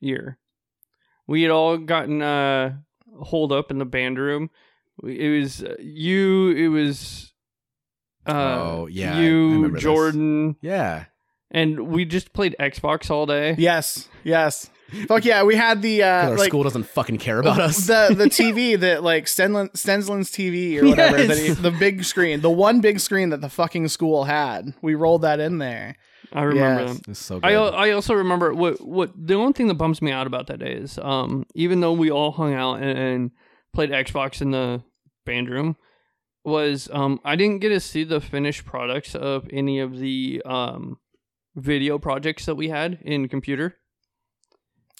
[0.00, 0.38] year.
[1.28, 2.76] We had all gotten uh
[3.20, 4.50] holed up in the band room.
[5.04, 6.50] It was uh, you.
[6.50, 7.32] It was.
[8.26, 9.82] Uh, Oh, yeah, I- I you, remember this.
[9.82, 11.04] Jordan, yeah.
[11.52, 13.54] And we just played Xbox all day.
[13.58, 14.08] Yes.
[14.24, 14.68] Yes.
[15.06, 15.42] Fuck yeah.
[15.44, 17.86] We had the uh, our like, school doesn't fucking care about us.
[17.86, 21.28] the the TV that like Stenlin, Stensland's TV or whatever Yes.
[21.28, 24.74] that he, the big screen, the one big screen that the fucking school had.
[24.82, 25.96] We rolled that in there.
[26.32, 26.92] I remember Yes.
[26.94, 27.02] them.
[27.08, 27.46] It's so good.
[27.46, 30.58] I I also remember what what the only thing that bums me out about that
[30.58, 33.30] day is um even though we all hung out and, and
[33.74, 34.82] played Xbox in the
[35.24, 35.76] band room
[36.44, 40.98] was um I didn't get to see the finished products of any of the um
[41.56, 43.76] video projects that we had in computer.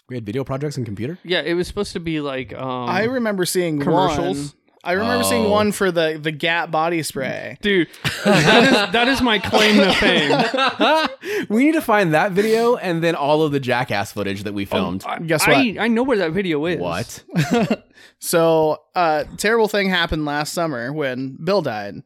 [0.09, 1.19] we had video projects in computer.
[1.25, 4.39] Yeah, it was supposed to be like um I remember seeing commercials.
[4.39, 4.53] One.
[4.85, 5.51] I remember seeing Oh.
[5.51, 7.57] one for the the Gap body spray.
[7.63, 7.87] Dude,
[8.25, 11.47] that is that is my claim to fame.
[11.49, 14.65] we need to find that video and then all of the jackass footage that we
[14.65, 15.05] filmed.
[15.07, 16.81] I, Guess I, I know where that video is.
[16.81, 17.23] what?
[18.19, 22.03] So, uh, terrible thing happened last summer when Bill died.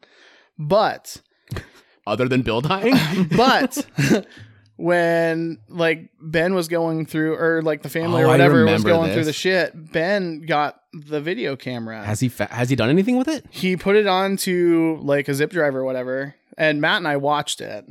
[0.58, 1.20] But
[2.06, 2.94] Other than Bill dying?
[3.36, 3.86] but
[4.76, 8.60] when like Ben was going through or like the family Oh, or I whatever was
[8.64, 9.26] remember going through this.
[9.28, 12.04] the shit, Ben got the video camera.
[12.04, 13.44] has he fa- has he done anything with it?
[13.50, 17.60] he put it onto like a zip drive or whatever, and Matt and I watched
[17.60, 17.86] it.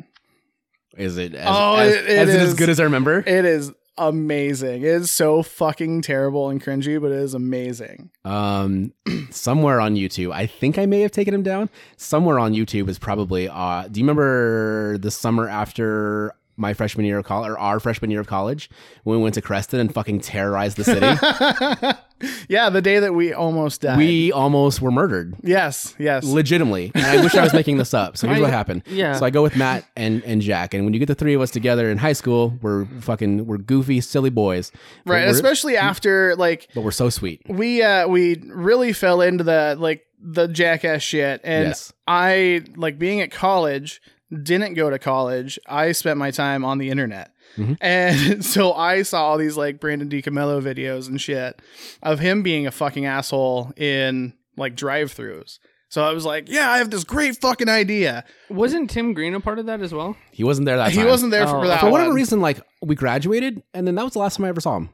[0.98, 3.20] Is it as, Oh, as, it- it as, it as good as I remember?
[3.20, 4.82] It is amazing.
[4.82, 8.12] It is so fucking terrible and cringy, but it is amazing.
[8.24, 8.94] Um,
[9.30, 11.70] somewhere on YouTube, I think I may have taken him down.
[11.98, 13.50] Somewhere on YouTube is probably.
[13.50, 18.12] Uh, do you remember the summer after my freshman year of college, or our freshman
[18.12, 18.70] year of college,
[19.04, 21.06] when we went to Creston and fucking terrorized the city?
[22.48, 23.98] yeah, the day that we almost died.
[23.98, 25.36] we almost were murdered.
[25.44, 26.24] yes, yes.
[26.24, 26.92] legitimately.
[26.96, 28.18] And I wish I was making this up.
[28.18, 28.84] So here's I- what happened.
[28.88, 29.14] yeah.
[29.14, 31.42] So I go with Matt and, and Jack, and when you get the three of
[31.42, 34.72] us together in high school, we're fucking we're goofy, silly boys.
[35.06, 37.42] Right, especially after like but we're so sweet.
[37.50, 41.94] we uh we really fell into the like the jackass shit and Yes.
[42.08, 45.60] I like being at college didn't go to college.
[45.68, 47.32] I spent my time on the internet.
[47.58, 47.78] Mhm.
[47.82, 51.62] And so I saw all these like Brandon DiCamillo videos and shit
[52.04, 55.60] of him being a fucking asshole in like drive-throughs.
[55.90, 58.26] So I was like, yeah, I have this great fucking idea.
[58.50, 60.18] Wasn't Tim Green a part of that as well?
[60.32, 61.08] He wasn't there that He time.
[61.08, 61.68] wasn't there for Oh.
[61.68, 62.16] that for whatever one.
[62.16, 62.42] reason.
[62.42, 64.90] Like we graduated, and then that was the last time I ever saw him.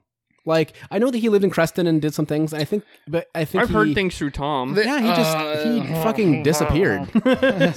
[0.45, 2.53] Like I know that he lived in Creston and did some things.
[2.53, 4.73] I think, but I think I've he, heard things through Tom.
[4.73, 7.09] The- Yeah, he just he Uh, fucking disappeared.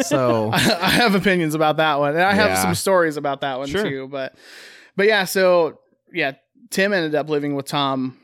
[0.06, 0.58] so I
[0.90, 2.62] have opinions about that one, and I have Yeah.
[2.62, 3.82] some stories about that one Sure.
[3.82, 4.08] too.
[4.08, 4.34] But,
[4.96, 5.80] but yeah, so
[6.12, 6.32] yeah,
[6.70, 8.16] Tim ended up living with Tom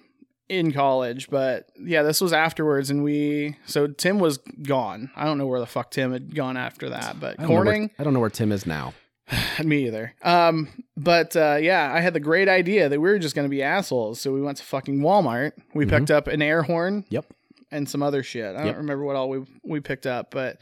[0.49, 5.11] in college, but yeah, this was afterwards, and we so Tim was gone.
[5.17, 7.63] I don't know where the fuck Tim had gone after that, but I don't, where,
[7.65, 8.95] Corning, I don't know where Tim is now.
[9.65, 10.15] me either.
[10.23, 13.63] Um, but uh, yeah, I had the great idea that we were just gonna be
[13.63, 15.53] assholes, so we went to fucking Walmart.
[15.75, 15.91] We Mhm.
[15.91, 17.27] picked up an air horn, Yep.
[17.71, 18.57] and some other shit.
[18.57, 20.61] I don't remember what all we we picked up, but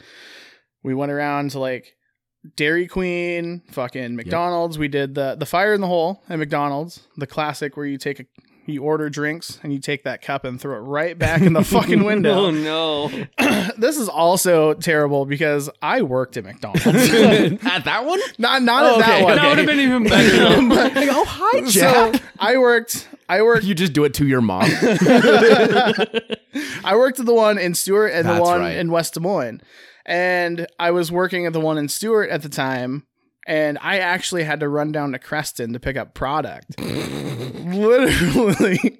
[0.83, 1.94] we went around to like
[2.57, 4.78] Dairy Queen, fucking McDonald's.
[4.78, 8.20] We did the the fire in the hole at McDonald's, the classic where you take
[8.20, 8.26] a
[8.68, 11.64] you order drinks and you take that cup and throw it right back in the
[11.64, 12.46] fucking window.
[12.46, 13.09] oh no!
[13.78, 16.87] this is also terrible because I worked at McDonald's.
[16.87, 18.20] At that one?
[18.38, 19.24] not not Oh, at that okay.
[19.24, 19.37] one.
[19.37, 20.68] That would have been even better.
[20.68, 21.70] But- Like, oh hi, so
[22.12, 22.22] Jack.
[22.38, 24.70] I worked I worked you just do it to your mom.
[26.85, 28.76] I worked at the one in Stuart and the one right.
[28.76, 29.61] in West Des Moines.
[30.07, 33.04] And I was working at the one in Stuart at the time.
[33.49, 36.79] And I actually had to run down to Creston to pick up product.
[37.69, 38.99] Literally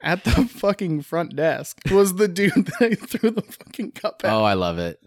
[0.00, 4.32] at the fucking front desk was the dude that I threw the fucking cup at.
[4.32, 4.98] oh, I love it.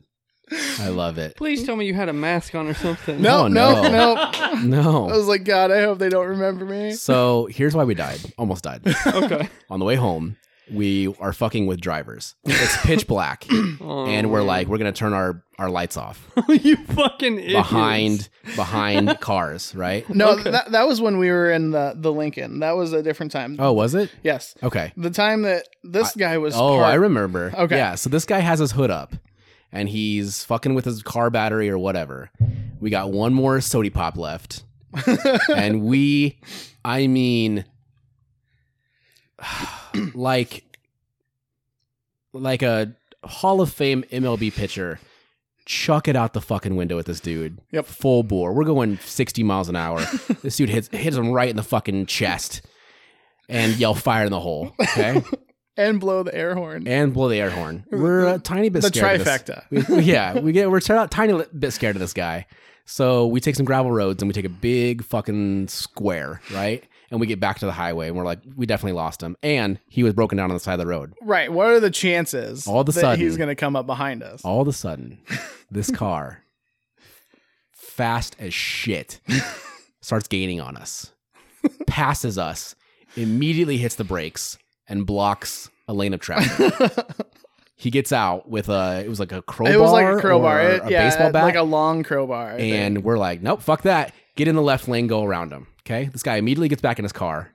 [0.79, 1.35] I love it.
[1.35, 3.19] Please tell me you had a mask on or something.
[3.19, 4.13] no, oh, no, no.
[4.61, 5.09] no.
[5.09, 6.91] I was like, God, I hope they don't remember me.
[6.91, 8.19] So here's why we died.
[8.37, 8.83] Almost died.
[9.07, 9.49] Okay.
[9.71, 10.37] On the way home,
[10.71, 12.35] we are fucking with drivers.
[12.43, 13.45] It's pitch black,
[13.81, 14.05] Oh.
[14.07, 17.53] and we're like, we're gonna turn our our lights off you fucking idiots.
[17.53, 20.07] behind behind cars, right?
[20.09, 20.51] No, Okay.
[20.51, 22.59] that, that was when we were in the, the Lincoln.
[22.59, 23.55] That was a different time.
[23.57, 24.11] Oh, was it?
[24.21, 24.53] Yes.
[24.61, 24.91] Okay.
[24.97, 27.53] The time that this guy was Oh, parked- I remember.
[27.57, 27.77] Okay.
[27.77, 27.95] Yeah.
[27.95, 29.13] So this guy has his hood up,
[29.71, 32.31] and he's fucking with his car battery or whatever.
[32.81, 34.63] We got one more sody pop left,
[35.55, 36.39] and we,
[36.83, 37.63] I mean,
[40.13, 40.63] like,
[42.33, 44.99] like a Hall of Fame MLB pitcher.
[45.65, 47.57] Chuck it out the fucking window at this dude.
[47.71, 47.87] Yep.
[47.87, 48.53] Full bore.
[48.53, 49.99] We're going 60 miles an hour.
[50.43, 52.61] this dude hits hits him right in the fucking chest
[53.49, 54.73] and yell fire in the hole.
[54.79, 55.23] Okay.
[55.77, 56.87] and blow the air horn.
[56.87, 57.83] and blow the air horn.
[57.89, 59.41] We're a tiny bit the scared of this.
[59.41, 59.89] trifecta.
[59.89, 62.45] We- yeah, we get we're a tiny bit scared of this guy.
[62.85, 66.83] So we take some gravel roads and we take a big fucking square, right?
[67.11, 69.37] And we get back to the highway and we're like, we definitely lost him.
[69.43, 71.13] And he was broken down on the side of the road.
[71.21, 71.51] Right.
[71.51, 74.43] What are the chances All of a sudden- he's going to come up behind us?
[74.43, 75.19] All of a sudden,
[75.69, 76.43] this car,
[77.73, 79.19] fast as shit,
[80.01, 81.11] starts gaining on us,
[81.87, 82.75] passes us,
[83.15, 86.73] immediately hits the brakes, and blocks a lane of traffic.
[87.75, 89.73] he gets out with a it was like a crowbar.
[89.73, 90.61] it was like a crowbar.
[90.61, 91.43] It- a yeah, baseball bat.
[91.43, 92.53] like a long crowbar.
[92.53, 92.75] I think.
[92.75, 94.13] and we're like, nope, fuck that.
[94.35, 95.67] Get in the left lane, go around him.
[95.85, 96.05] Okay.
[96.05, 97.51] This guy immediately gets back in his car,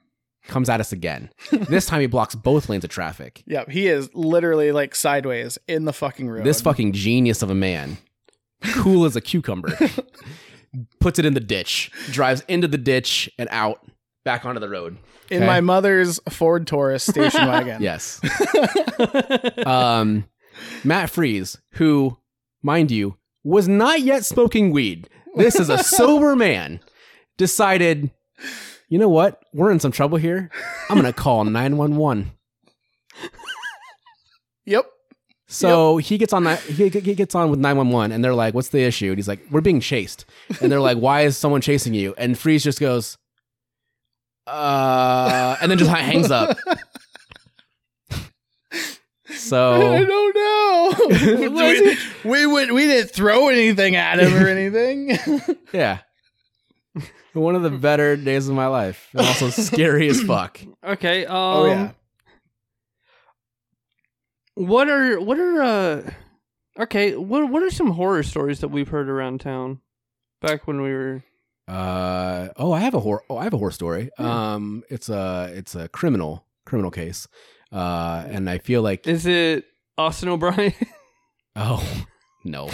[0.47, 1.31] comes at us again.
[1.53, 3.43] this time he blocks both lanes of traffic.
[3.47, 6.45] Yep, he is literally like sideways in the fucking road.
[6.45, 7.99] This fucking genius of a man,
[8.75, 9.77] cool as a cucumber,
[11.01, 13.85] puts it in the ditch, drives into the ditch and out,
[14.25, 14.97] back onto the road.
[15.31, 15.47] in okay.
[15.47, 17.83] my mother's Ford Taurus station wagon.
[17.83, 18.21] Yes.
[19.67, 20.25] um,
[20.85, 22.17] Matt Freeze, who,
[22.63, 25.09] mind you, was not yet smoking weed.
[25.35, 26.81] This is a sober man.
[27.39, 28.11] Decided,
[28.89, 29.43] you know what?
[29.53, 30.51] We're in some trouble here.
[30.89, 32.33] I'm gonna call 911.
[34.67, 34.87] Yep.
[35.49, 36.61] So he gets on that.
[36.61, 39.61] He, gets on with 911, and they're like, "What's the issue?" And he's like, "We're
[39.61, 40.25] being chased."
[40.61, 43.19] And they're like, "Why is someone chasing you?" And Freeze just goes,
[44.47, 46.57] "Uh," and then just hangs up.
[49.33, 51.51] So I don't know.
[52.31, 55.19] we, we we didn't throw anything at him or anything.
[55.73, 56.01] yeah,
[57.33, 59.09] One of the better days of my life.
[59.13, 60.61] And also scary as fuck.
[60.85, 61.27] Okay.
[61.27, 61.91] Um, oh yeah.
[64.55, 66.11] What are what are uh
[66.81, 69.81] okay, what what are some horror stories that we've heard around town
[70.41, 71.23] back when we were
[71.69, 73.23] Uh oh, I have a horror.
[73.31, 74.11] Oh, I have a horror story.
[74.19, 77.27] Um, it's a it's a criminal criminal case.
[77.73, 79.65] Uh, and I feel like Is it
[79.97, 80.75] Austin O'Brien?
[81.57, 82.05] oh
[82.45, 82.69] no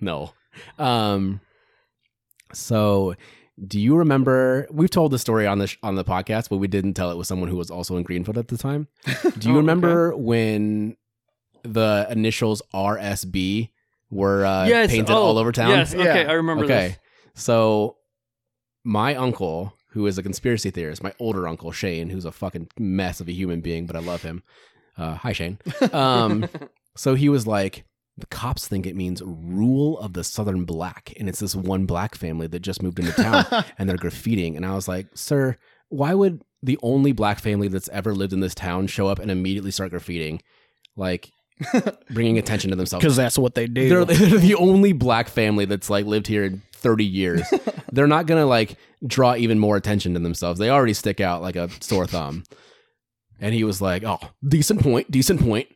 [0.00, 0.32] no.
[0.78, 1.40] Um,
[2.54, 3.14] so
[3.68, 4.66] do you remember?
[4.70, 7.16] We've told the story on the sh- on the podcast, but we didn't tell it
[7.16, 8.88] with someone who was also in Greenfield at the time.
[9.38, 10.96] Do you Oh, remember when
[11.62, 13.70] the initials RSB
[14.10, 14.90] were uh, yes.
[14.90, 15.70] painted oh, all over town?
[15.70, 16.30] Yes, okay, Yeah.
[16.30, 16.96] I remember Okay.
[17.34, 17.96] So
[18.84, 23.20] my uncle, who is a conspiracy theorist, my older uncle Shane, who's a fucking mess
[23.20, 24.42] of a human being, but I love him.
[24.98, 25.58] Uh, hi Shane.
[25.92, 26.48] Um,
[26.96, 27.84] so he was like,
[28.16, 32.14] the cops think it means rule of the Southern Black, and it's this one black
[32.14, 33.44] family that just moved into town
[33.78, 34.56] and they're graffitiing.
[34.56, 35.56] And I was like, sir,
[35.88, 39.30] why would the only black family that's ever lived in this town show up and
[39.30, 40.40] immediately start graffitiing,
[40.96, 41.30] like
[42.10, 43.02] bringing attention to themselves?
[43.02, 43.88] Because that's what they do.
[43.88, 47.42] they're, they're the only black family that's like lived here in 30 years.
[47.92, 50.60] they're not gonna like draw even more attention to themselves.
[50.60, 52.44] They already stick out like a sore thumb.
[53.40, 55.68] And he was like, "Oh, decent point, decent point."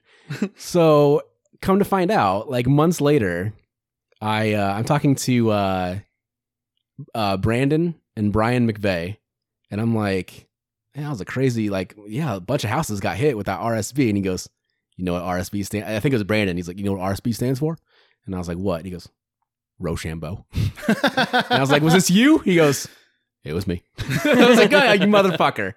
[0.57, 1.23] so,
[1.61, 3.53] come to find out, like months later,
[4.21, 5.99] I uh, I'm talking to uh,
[7.15, 9.17] uh, Brandon and Brian McVeigh,
[9.71, 10.49] and I'm like,
[10.95, 13.61] "Man, that was a crazy like, yeah, a bunch of houses got hit with that
[13.61, 14.49] RSB." And he goes,
[14.97, 15.85] "You know what RSB stand?
[15.85, 16.57] I think it was Brandon.
[16.57, 17.77] He's like, "You know what RSB stands for?"
[18.27, 19.09] And I was like, "What?" And he goes,
[19.79, 20.45] "Rochambeau."
[20.89, 22.89] And I was like, "Was this you?" He goes,
[23.45, 23.83] "It was me."
[24.25, 25.75] I was like, "God, you motherfucker."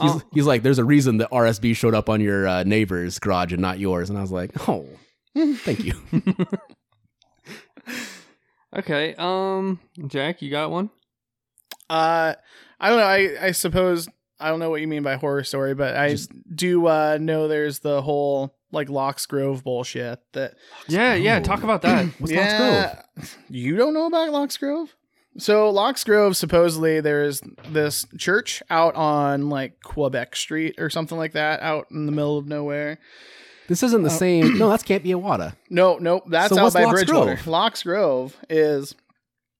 [0.00, 0.22] He's, Oh.
[0.32, 3.60] he's like, there's a reason that RSB showed up on your uh, neighbor's garage and
[3.62, 4.08] not yours.
[4.10, 4.86] And I was like, oh,
[5.36, 5.94] thank you.
[8.76, 9.14] okay.
[9.18, 10.90] Um Jack, you got one?
[11.88, 12.34] Uh,
[12.78, 13.04] I don't know.
[13.04, 14.08] I I suppose
[14.38, 17.48] I don't know what you mean by horror story, but I Just- do uh, know
[17.48, 20.54] there's the whole like Locks Grove bullshit that.
[20.88, 21.46] Yeah, yeah, Grove.
[21.46, 22.06] talk about that.
[22.18, 23.36] What's Locks Grove?
[23.48, 24.94] You don't know about Locks Grove?
[25.38, 31.32] So Locks Grove, supposedly there's this church out on like Quebec Street or something like
[31.32, 32.98] that, out in the middle of nowhere.
[33.68, 34.16] This isn't the Oh.
[34.16, 34.58] same.
[34.58, 35.54] No, that's Camp Iawata.
[35.70, 37.34] No, no, that's So out by Locks Bridgewater.
[37.36, 37.46] Grove?
[37.46, 38.94] Locks Grove is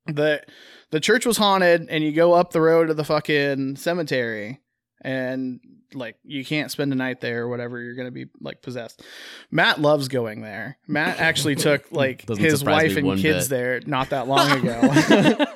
[0.06, 0.42] the
[0.90, 4.58] the church was haunted, and you go up the road to the fucking cemetery,
[5.00, 5.60] and
[5.94, 7.80] like you can't spend a night there or whatever.
[7.80, 9.02] You're gonna be like possessed.
[9.50, 10.78] Matt loves going there.
[10.86, 13.56] Matt actually took like Doesn't his wife and kids bit.
[13.56, 15.46] there not that long ago.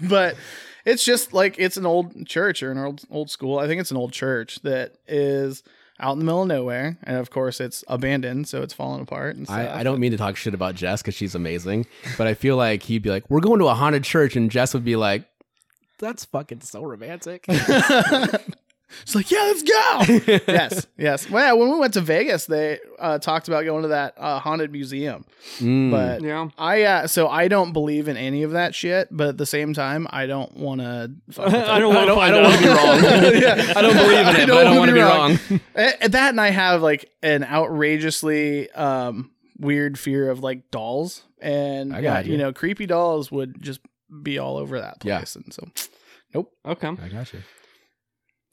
[0.00, 0.36] but
[0.84, 3.58] it's just like it's an old church or an old old school.
[3.58, 5.62] I think it's an old church that is
[6.00, 9.36] out in the middle of nowhere, and of course it's abandoned, so it's falling apart.
[9.36, 9.56] And stuff.
[9.58, 11.86] I, I don't mean to talk shit about Jess because she's amazing,
[12.18, 14.74] but I feel like he'd be like, "We're going to a haunted church," and Jess
[14.74, 15.24] would be like,
[15.98, 17.46] "That's fucking so romantic."
[19.02, 20.42] It's like, yeah, let's go.
[20.52, 21.28] yes, yes.
[21.30, 24.38] Well, yeah, when we went to Vegas, they uh, talked about going to that uh,
[24.38, 25.24] haunted museum.
[25.58, 25.90] Mm.
[25.90, 26.48] But yeah.
[26.58, 29.08] I, uh, so I don't believe in any of that shit.
[29.10, 31.10] But at the same time, I don't want to.
[31.38, 33.34] I don't want to I don't want to be wrong.
[33.34, 33.72] Yeah.
[33.76, 35.38] I don't believe in I it, don't but I don't want wanna be be wrong.
[35.50, 35.60] wrong.
[36.02, 41.94] And that, and I have like an outrageously um, weird fear of like dolls, and
[41.94, 42.32] I got uh, you.
[42.32, 43.80] you know, creepy dolls would just
[44.22, 45.18] be all over that Yeah.
[45.18, 45.68] place, and so
[46.34, 46.52] Nope.
[46.66, 46.88] Okay.
[46.88, 47.40] I got you.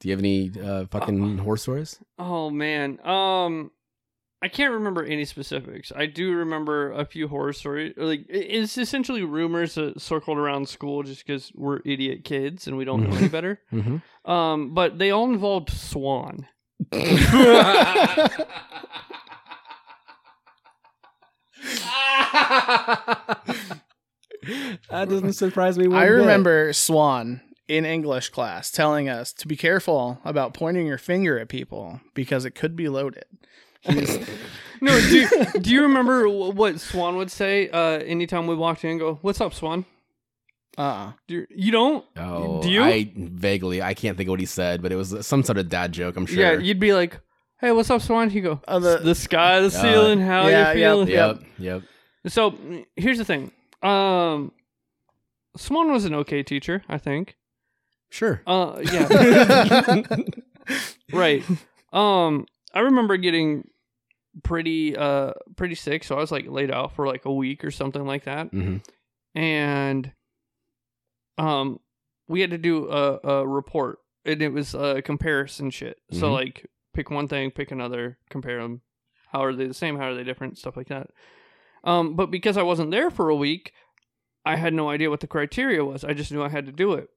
[0.01, 1.99] Do you have any uh, fucking horror stories?
[2.17, 2.99] Oh man.
[3.05, 3.71] Um
[4.43, 5.91] I can't remember any specifics.
[5.95, 7.93] I do remember a few horror stories.
[7.95, 12.83] Like it's essentially rumors that circled around school just because we're idiot kids and we
[12.83, 13.61] don't know any better.
[13.71, 14.29] Mm-hmm.
[14.29, 16.47] Um, but they all involved Swan.
[24.89, 25.87] that doesn't surprise me.
[25.87, 26.11] One I bit.
[26.13, 27.41] remember Swan
[27.77, 32.43] in English class telling us to be careful about pointing your finger at people because
[32.45, 33.25] it could be loaded.
[34.83, 35.27] No, do,
[35.61, 39.39] do you remember what Swan would say uh, anytime we walked in and go, What's
[39.39, 39.85] up, Swan?
[40.75, 42.03] uh, Do you, you don't?
[42.17, 42.81] Oh, Do you?
[42.81, 45.69] I vaguely, I can't think of what he said, but it was some sort of
[45.69, 46.17] dad joke.
[46.17, 46.37] I'm sure.
[46.39, 47.19] Yeah, you'd be like,
[47.59, 48.31] Hey, what's up, Swan?
[48.31, 51.07] He'd go, Uh, the- The sky, the ceiling, how yeah, you feeling?
[51.09, 51.27] yeah.
[51.27, 51.43] Yep.
[51.59, 51.81] Yep.
[52.29, 52.55] So
[52.95, 53.51] here's the thing.
[53.83, 54.51] Um,
[55.57, 57.35] Swan was an okay teacher, I think.
[58.11, 58.41] Sure.
[58.45, 59.07] Uh, yeah,
[61.13, 61.43] right.
[61.91, 63.67] Um, I remember getting
[64.43, 67.71] pretty uh pretty sick, so I was like laid out for like a week or
[67.71, 68.77] something like that, hmm
[69.33, 70.11] and
[71.37, 71.79] um,
[72.27, 75.97] we had to do a, a report, and it was a comparison shit.
[76.11, 76.33] So Mhm.
[76.33, 78.81] like, pick one thing, pick another, compare them.
[79.31, 79.97] How are they the same?
[79.97, 80.57] How are they different?
[80.57, 81.09] Stuff like that.
[81.83, 83.71] Um, but because I wasn't there for a week,
[84.45, 86.03] I had no idea what the criteria was.
[86.03, 87.09] I just knew I had to do it.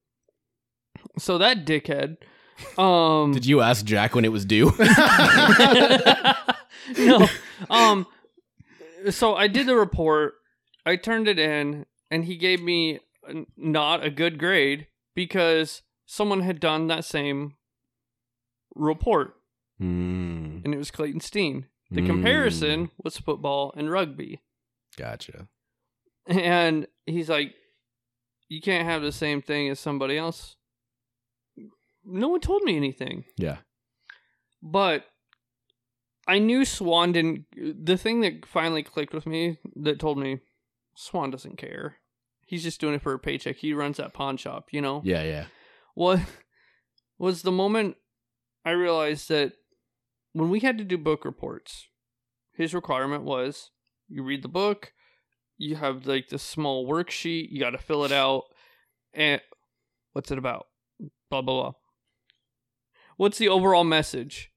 [1.19, 2.17] So that dickhead.
[2.79, 4.73] Um, Did you ask Jack when it was due?
[6.99, 7.29] no.
[7.71, 8.07] Um.
[9.11, 10.35] So I did the report.
[10.87, 13.01] I turned it in, and he gave me
[13.57, 17.55] not a good grade because someone had done that same
[18.75, 19.35] report,
[19.81, 21.67] mm, and it was Clayton Steen.
[21.91, 22.07] The Mm.
[22.07, 24.41] comparison was football and rugby,
[24.97, 25.49] gotcha.
[26.27, 27.55] and he's like,
[28.49, 30.57] "You can't have the same thing as somebody else."
[32.05, 33.25] No one told me anything.
[33.37, 33.59] Yeah.
[34.63, 35.05] but
[36.27, 37.45] I knew Swan didn't.
[37.57, 40.41] The thing that finally clicked with me that told me
[40.97, 41.97] Swan doesn't care.
[42.47, 43.57] He's just doing it for a paycheck.
[43.57, 45.03] He runs that pawn shop, you know.
[45.05, 45.47] Yeah, yeah.
[45.95, 46.21] What
[47.19, 47.97] was the moment
[48.65, 49.53] I realized that
[50.33, 51.89] when we had to do book reports,
[52.55, 53.71] his requirement was
[54.09, 54.93] you read the book,
[55.59, 58.45] you have like this small worksheet, you got to fill it out,
[59.13, 59.41] and
[60.13, 60.67] what's it about?
[61.31, 61.73] Blah blah blah.
[63.17, 64.51] What's the overall message?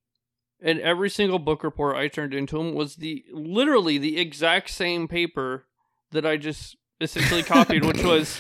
[0.62, 5.08] And every single book report I turned into him was the literally the exact same
[5.08, 5.66] paper
[6.12, 8.38] that I just essentially copied, which was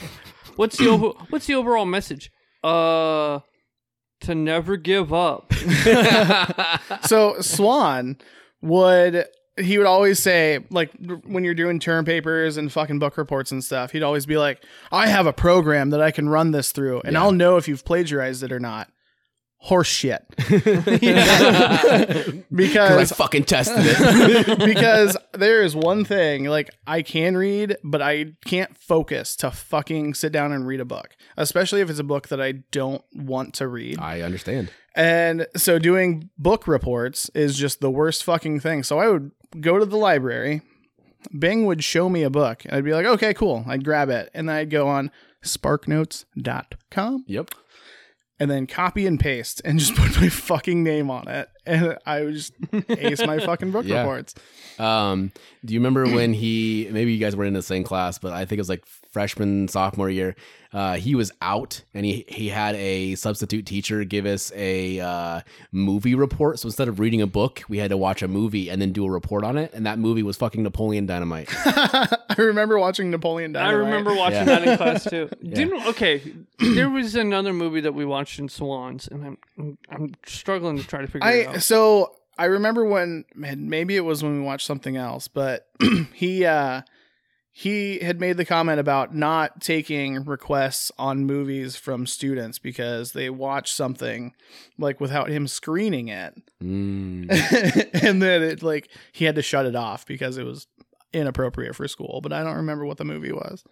[0.55, 2.32] what's the over, what's the overall message?
[2.63, 3.39] Uh,
[4.22, 5.53] to never give up.
[7.03, 8.18] so Swan
[8.61, 9.26] would
[9.57, 10.91] he would always say like
[11.26, 14.63] when you're doing term papers and fucking book reports and stuff, he'd always be like,
[14.91, 17.22] "I have a program that I can run this through, and Yeah.
[17.22, 18.89] I'll know if you've plagiarized it or not."
[19.60, 20.24] Horse shit.
[22.51, 24.60] Because I fucking tested it.
[24.60, 30.14] because there is one thing like I can read, but I can't focus to fucking
[30.14, 33.53] sit down and read a book, especially if it's a book that I don't want
[33.55, 33.99] to read.
[33.99, 34.72] I understand.
[34.95, 38.84] And so doing book reports is just the worst fucking thing.
[38.84, 40.62] So I would go to the library,
[41.38, 43.64] Bing would show me a book, and I'd be like, okay, cool.
[43.68, 45.12] I'd grab it, and then I'd go on
[45.43, 47.51] sparknotes.com Yep.
[48.40, 51.50] And then copy and paste and just put my fucking name on it.
[51.68, 52.53] And I would just
[52.89, 53.99] ace my fucking book Yeah.
[53.99, 54.36] reports.
[54.80, 55.32] Um,
[55.65, 56.88] do you remember when he?
[56.91, 59.68] Maybe you guys were in the same class, but I think it was like freshman
[59.68, 60.36] sophomore year.
[60.74, 65.41] Uh, he was out, and he he had a substitute teacher give us a uh,
[65.72, 66.59] movie report.
[66.59, 69.05] So instead of reading a book, we had to watch a movie and then do
[69.05, 69.72] a report on it.
[69.74, 71.49] And that movie was fucking Napoleon Dynamite.
[71.65, 73.74] I remember watching Napoleon Dynamite.
[73.74, 74.59] I remember watching Yeah.
[74.59, 75.30] that in class too.
[75.43, 76.22] Didn't okay?
[76.59, 80.86] There was another movie that we watched in Swans, and I'm I'm, I'm struggling to
[80.86, 81.55] try to figure it out.
[81.60, 85.68] So I remember when maybe it was when we watched something else, but
[86.14, 86.82] he uh
[87.51, 93.32] he had made the comment about not taking requests on movies from students because they
[93.32, 94.36] watch something
[94.78, 96.36] like without him screening it.
[96.62, 97.28] Mm.
[98.03, 100.68] and then it like he had to shut it off because it was
[101.14, 103.64] inappropriate for school, but I don't remember what the movie was.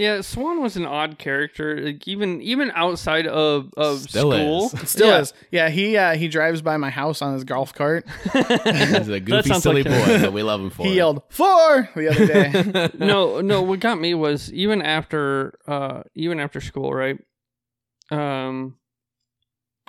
[0.00, 4.70] Yeah, Swan was an odd character, like even even outside of of Still school.
[4.72, 4.80] is.
[4.90, 5.20] Still Yeah.
[5.20, 5.34] is.
[5.50, 8.06] Yeah, he uh he drives by my house on his golf cart.
[8.64, 10.94] He's a goofy, silly like boy, but we love him for He it.
[10.96, 12.90] yelled four the other day.
[12.98, 13.60] no, no.
[13.60, 17.18] What got me was even after, uh, even after school, right?
[18.10, 18.76] Um,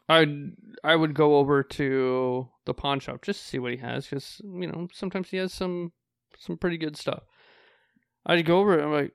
[0.09, 0.27] I
[0.83, 4.41] I would go over to the pawn shop just to see what he has, because
[4.43, 5.93] you know sometimes he has some
[6.37, 7.23] some pretty good stuff.
[8.25, 9.13] I'd go over, and I'm like,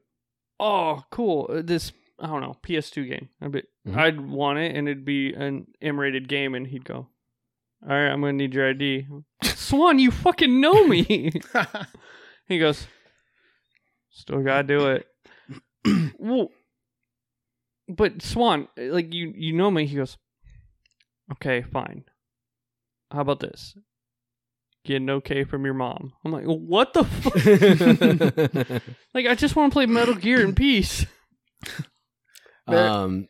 [0.60, 3.28] oh, cool, uh, this I don't know PS2 game.
[3.42, 3.96] I'd be, Mhm.
[3.96, 7.08] I'd want it, and it'd be an M-rated game, and he'd go,
[7.82, 9.06] all right, I'm gonna need your ID.
[9.42, 11.30] Swan, you fucking know me.
[12.48, 12.86] He goes,
[14.10, 15.06] still gotta do it.
[16.18, 16.50] well,
[17.88, 19.84] but Swan, like you, you know me.
[19.86, 20.16] He goes,
[21.32, 22.04] okay, fine.
[23.10, 23.76] How about this?
[24.86, 26.12] Get an okay from your mom.
[26.24, 27.04] I'm like, what the
[28.70, 28.82] fuck?
[29.14, 31.04] like, I just want to play Metal Gear in peace.
[32.68, 33.28] There- um,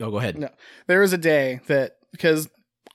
[0.00, 0.36] oh, go ahead.
[0.38, 0.48] No.
[0.88, 2.48] there was a day that because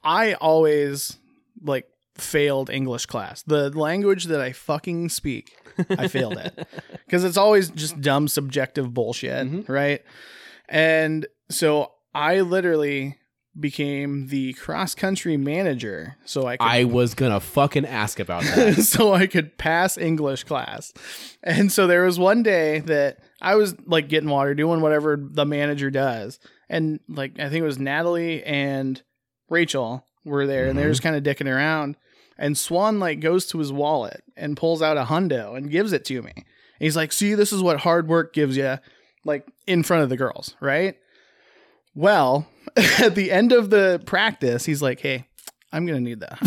[0.04, 1.18] I always
[1.62, 1.86] like
[2.18, 3.44] failed English class.
[3.44, 5.52] The language that I fucking speak,
[5.92, 6.68] I failed it
[7.06, 9.70] because it's always just dumb subjective bullshit, Mhm.
[9.70, 10.02] right?
[10.68, 13.16] And so I literally
[13.58, 18.76] became the cross country manager so I could I was gonna fucking ask about that.
[18.84, 20.94] so I could pass English class.
[21.44, 25.46] And so there was one day that I was like getting water, doing whatever the
[25.46, 26.40] manager does.
[26.70, 29.02] And like I think it was Natalie and
[29.50, 31.16] Rachel were there and they're just mm-hmm.
[31.16, 31.96] kind of dicking around.
[32.38, 36.06] And Swan like goes to his wallet and pulls out a hundo and gives it
[36.06, 36.32] to me.
[36.36, 36.46] And
[36.86, 38.78] he's like, see, this is what hard work gives you,
[39.26, 40.96] like in front of the girls, right?
[41.94, 42.48] Well,
[43.02, 45.26] at the end of the practice, he's like, hey,
[45.72, 46.40] I'm gonna need that.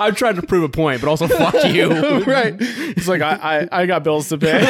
[0.00, 1.88] I'm trying to prove a point, but also fuck you.
[2.24, 2.54] right.
[2.58, 4.64] It's like I, I I got bills to pay.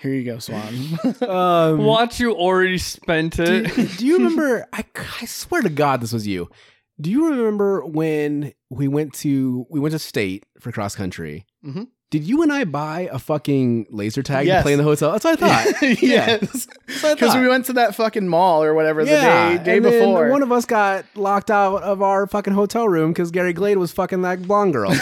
[0.00, 0.98] Here you go, Swan.
[1.28, 3.98] um, Watch you already spent it.
[3.98, 4.66] do you remember?
[4.72, 4.84] I,
[5.20, 6.48] I swear to God, this was you.
[7.00, 11.46] Do you remember when we went to we went to state for cross country?
[11.64, 11.88] Mhm.
[12.10, 14.60] Did you and I buy a fucking laser tag Yes.
[14.60, 15.12] to play in the hotel?
[15.12, 15.82] That's what I thought.
[16.02, 16.40] yes.
[16.86, 19.64] That's what I Because we went to that fucking mall or whatever yeah, the day
[19.74, 20.30] day before.
[20.30, 23.92] one of us got locked out of our fucking hotel room because Gary Glade was
[23.92, 24.90] fucking that blonde girl.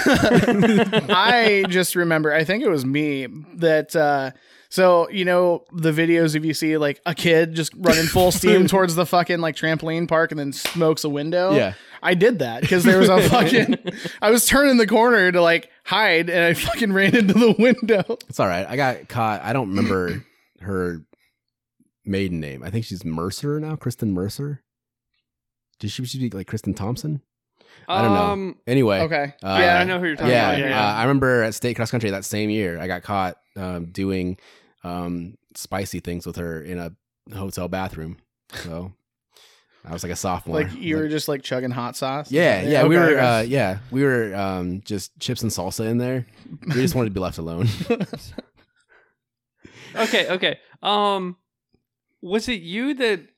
[1.08, 4.32] I just remember, I think it was me that, uh,
[4.68, 8.66] so, you know, the videos if you see like a kid just running full steam
[8.68, 11.54] towards the fucking like trampoline park and then smokes a window.
[11.54, 11.74] Yeah.
[12.02, 13.78] I did that because there was a fucking,
[14.20, 18.04] I was turning the corner to like hide and I fucking ran into the window.
[18.28, 18.66] it's all right.
[18.68, 19.42] I got caught.
[19.42, 20.24] I don't remember
[20.60, 21.02] her
[22.04, 22.62] maiden name.
[22.62, 24.62] I think she's Mercer now, Kristen Mercer.
[25.78, 27.22] Did she, she be like Kristen Thompson?
[27.88, 28.22] I don't know.
[28.22, 29.34] Um, Anyway, Okay.
[29.42, 30.60] Uh, yeah, I know who you're talking yeah, about.
[30.60, 30.88] Yeah, yeah.
[30.88, 34.38] Uh, I remember at state cross country that same year, I got caught um, doing
[34.84, 36.92] um, spicy things with her in a
[37.34, 38.18] hotel bathroom.
[38.52, 38.92] So
[39.84, 40.62] I was like a sophomore.
[40.62, 42.30] Like you were just like chugging hot sauce.
[42.30, 43.38] yeah, yeah, we okay, were, okay.
[43.38, 46.26] uh, yeah, we were um, just chips and salsa in there.
[46.66, 47.68] We just wanted to be left alone.
[49.94, 50.58] okay, okay.
[50.82, 51.36] Um,
[52.20, 53.28] was it you that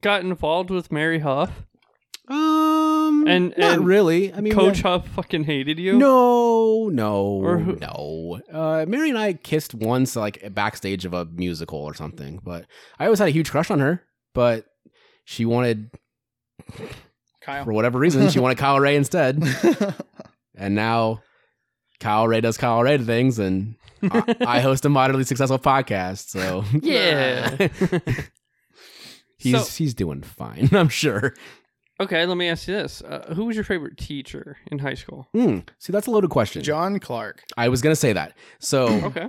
[0.00, 1.64] got involved with Mary Huff?
[2.28, 4.32] Um, And- not and really.
[4.32, 5.98] I mean, Coach we- Huff fucking hated you.
[5.98, 8.40] No, no, Or who- no.
[8.52, 12.40] Uh, Mary and I kissed once, like backstage of a musical or something.
[12.42, 12.66] But
[12.98, 14.02] I always had a huge crush on her.
[14.34, 14.66] But
[15.24, 15.90] she wanted,
[17.40, 17.64] Kyle.
[17.64, 19.42] for whatever reason, she wanted Kyle Ray instead.
[20.60, 21.22] And now
[22.00, 26.30] Kyle Ray does Kyle Ray things, and I, I host a moderately successful podcast.
[26.30, 27.68] So Yeah.
[29.38, 31.34] he's So- he's doing fine, I'm sure.
[32.00, 35.28] Okay, let me ask you this: uh, Who was your favorite teacher in high school?
[35.32, 35.58] Hmm.
[35.78, 36.62] See, that's a loaded question.
[36.62, 37.42] John Clark.
[37.56, 38.34] I was gonna say that.
[38.60, 39.28] So Okay.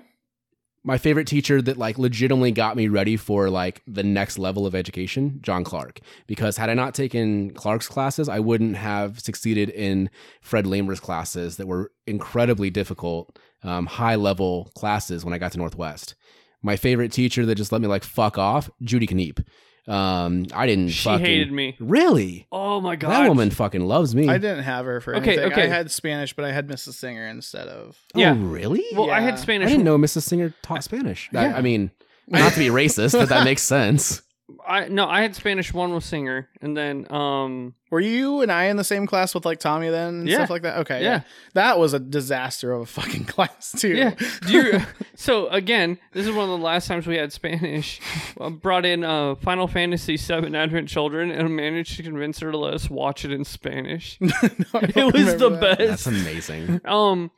[0.84, 4.76] my favorite teacher that like legitimately got me ready for like the next level of
[4.76, 6.00] education, John Clark.
[6.28, 10.10] Because had I not taken Clark's classes, I wouldn't have succeeded in
[10.42, 15.58] Fred Lamer's classes that were incredibly difficult, um, high level classes when I got to
[15.58, 16.14] Northwest.
[16.62, 19.44] My favorite teacher that just let me like fuck off, Judy Kneep.
[19.90, 20.90] Um, I didn't.
[20.90, 21.76] She fucking, hated me.
[21.80, 22.48] Really?
[22.52, 23.10] Oh my god.
[23.12, 24.30] That woman fucking loves me.
[24.30, 25.52] I didn't have her for Okay, anything.
[25.52, 25.64] okay.
[25.64, 26.94] I had Spanish, but I had Mrs.
[26.94, 27.98] Singer instead of.
[28.14, 28.34] Yeah.
[28.34, 28.86] Oh, really?
[28.94, 29.68] Well, I had Spanish.
[29.68, 30.22] I didn't know Mrs.
[30.22, 31.30] Singer taught Spanish.
[31.32, 31.58] That- Yeah.
[31.58, 31.90] I mean,
[32.28, 34.22] not to be racist, but that makes sense.
[34.68, 38.66] I no, I had Spanish one with singer, and then um, Were you and I
[38.66, 40.38] in the same class with like Tommy then and Yeah.
[40.38, 40.78] stuff like that?
[40.80, 41.10] Okay, Yeah.
[41.10, 41.22] yeah.
[41.54, 43.96] That was a disaster of a fucking class too.
[43.96, 44.16] yeah.
[44.48, 44.82] Do you?
[45.16, 48.00] so again, this is one of the last times we had Spanish.
[48.42, 52.58] I brought in uh, Final Fantasy VII Advent Children and managed to convince her to
[52.58, 54.18] let us watch it in Spanish.
[54.20, 55.78] No, it was the remember that.
[55.80, 56.82] That's amazing.
[56.86, 57.32] Um,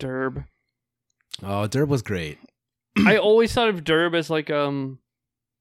[0.00, 0.46] Derb.
[1.42, 2.38] Oh, Derb was great.
[3.06, 4.98] I always thought of Derb as like um,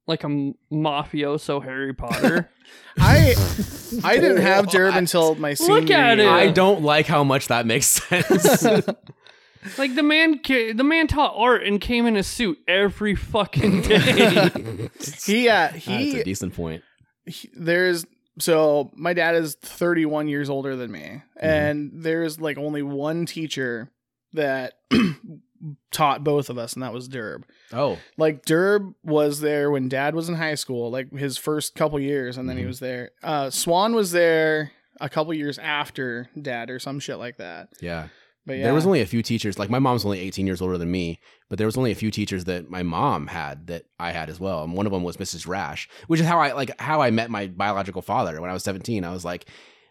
[0.08, 2.50] like a mafioso Harry Potter.
[2.98, 3.34] I
[4.04, 4.76] I didn't have What?
[4.76, 6.28] Derb until my senior Look at year.
[6.28, 6.32] it.
[6.32, 8.64] I don't like how much that makes sense.
[9.78, 13.82] like the man, ca- the man taught art and came in a suit every fucking
[13.82, 14.90] day.
[15.26, 16.84] He uh That's a decent point.
[17.26, 18.06] he- there's
[18.40, 23.92] so my dad is 31 years older than me and there's like only one teacher
[24.34, 24.74] that
[25.92, 27.44] taught both of us and that was Derb.
[27.72, 32.00] Oh, Like Derb was there when dad was in high school, like his first couple
[32.00, 32.68] years and then he Mhm.
[32.68, 33.12] was there.
[33.24, 37.70] Uh Swan was there a couple years after dad or some shit like that.
[37.82, 38.08] yeah.
[38.46, 38.64] But yeah.
[38.66, 39.58] There was only a few teachers.
[39.58, 42.12] Like my mom's only 18 years older than me, but there was only a few
[42.12, 44.66] teachers that my mom had that I had as well.
[44.66, 45.48] And one of them was Mrs.
[45.48, 48.64] Rash, which is how I like how I met my biological father when I was
[48.66, 49.06] 17.
[49.06, 49.46] I was like,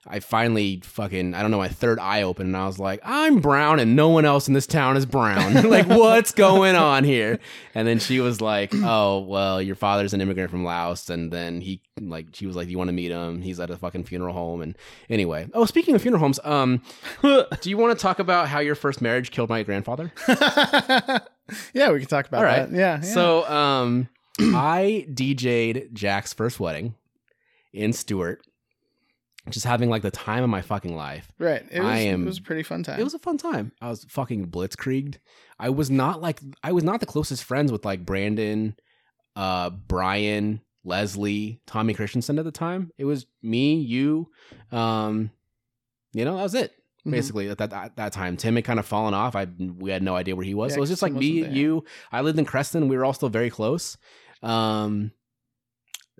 [0.07, 3.41] I finally fucking I don't know my third eye opened and I was like, I'm
[3.41, 5.63] brown and no one else in this town is brown.
[5.71, 7.39] like what's going on here?
[7.75, 11.61] And then she was like, Oh well, your father's an immigrant from Laos, and then
[11.61, 13.43] he like she was like, You want to meet him?
[13.43, 14.61] He's at a fucking funeral home.
[14.61, 14.77] And
[15.09, 16.83] anyway, oh speaking of funeral homes, um,
[17.23, 20.13] do you want to talk about how your first marriage killed my grandfather?
[21.73, 22.69] yeah, we can talk about All right.
[22.69, 22.77] that.
[22.77, 23.01] Yeah, yeah.
[23.01, 24.09] So, um,
[24.41, 26.95] I DJ'd Jack's first wedding
[27.73, 28.45] in Stuart,
[29.51, 31.31] just having like the time of my fucking life.
[31.39, 31.65] right.
[31.71, 33.01] It was, I am- it was a pretty fun time.
[33.01, 33.73] It was a fun time.
[33.81, 35.17] I was fucking blitzkrieged.
[35.59, 38.77] I was not like I was not the closest friends with like Brandon,
[39.37, 42.91] uh, Brian, Leslie, Tommy Christensen at the time.
[42.99, 44.29] It was me, you,
[44.71, 45.31] um,
[46.13, 46.73] you know, that was it.
[47.07, 47.11] Mhm.
[47.11, 49.35] Basically, at that, that that time, Tim had kind of fallen off.
[49.35, 51.45] I we had no idea where he was, Yeah, so it was just like me,
[51.49, 51.85] you.
[52.13, 52.87] I lived in Creston.
[52.89, 53.97] We were all still very close.
[54.43, 55.11] Um,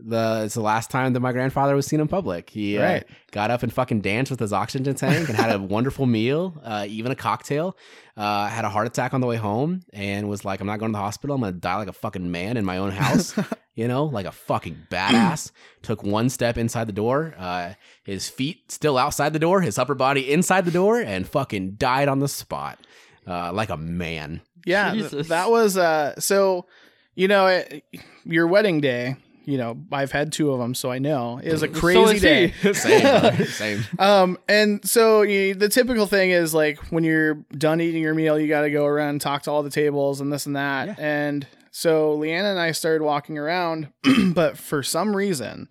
[0.05, 2.51] the it's the last time that my grandfather was seen in public.
[2.51, 3.01] He uh,
[3.31, 6.87] got up and fucking danced with his oxygen tank and had a wonderful meal, uh,
[6.89, 7.77] even a cocktail.
[8.17, 10.93] Uh, had a heart attack on the way home and was like, "I'm not going
[10.93, 11.35] to the hospital.
[11.37, 13.35] I'm gonna die like a fucking man in my own house."
[13.75, 15.51] you know, like a fucking badass.
[15.83, 17.35] Took one step inside the door.
[17.39, 17.75] Uh,
[18.05, 22.09] his feet still outside the door, his upper body inside the door, and fucking died
[22.09, 22.79] on the spot,
[23.27, 24.43] uh, like a man.
[24.67, 25.29] Yeah, th- Jesus.
[25.29, 26.67] that was uh so
[27.15, 27.85] you know it,
[28.25, 31.69] your wedding day, you know, I've had two of them so I know is a
[31.69, 32.53] crazy is day.
[32.73, 33.85] Same, same.
[33.99, 38.39] Um and so you, the typical thing is like when you're done eating your meal,
[38.39, 40.89] you got to go around and talk to all the tables and this and that.
[40.89, 40.95] Yeah.
[40.99, 43.93] And so Leanna and I started walking around,
[44.35, 45.69] but for some reason,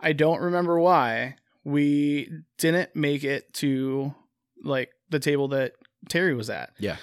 [0.00, 4.14] I don't remember why, we didn't make it to
[4.62, 5.72] like the table that
[6.08, 6.70] Terry was at.
[6.78, 6.96] Yeah.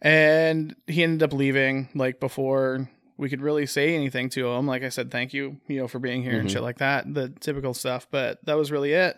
[0.00, 2.88] And he ended up leaving like before
[3.18, 4.66] we could really say anything to him.
[4.66, 6.52] Like I said, thank you, you know, for being here and Mhm.
[6.52, 8.06] shit like that, the typical stuff.
[8.10, 9.16] But that was really it.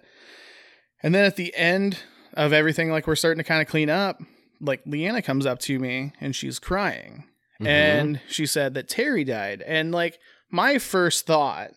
[1.03, 1.99] And then at the end
[2.35, 4.19] of everything, like we're starting to kind of clean up,
[4.61, 7.25] like Leanna comes up to me and she's crying.
[7.61, 7.67] Mhm.
[7.67, 9.63] And she said that Terry died.
[9.67, 10.19] And like
[10.51, 11.71] my first thought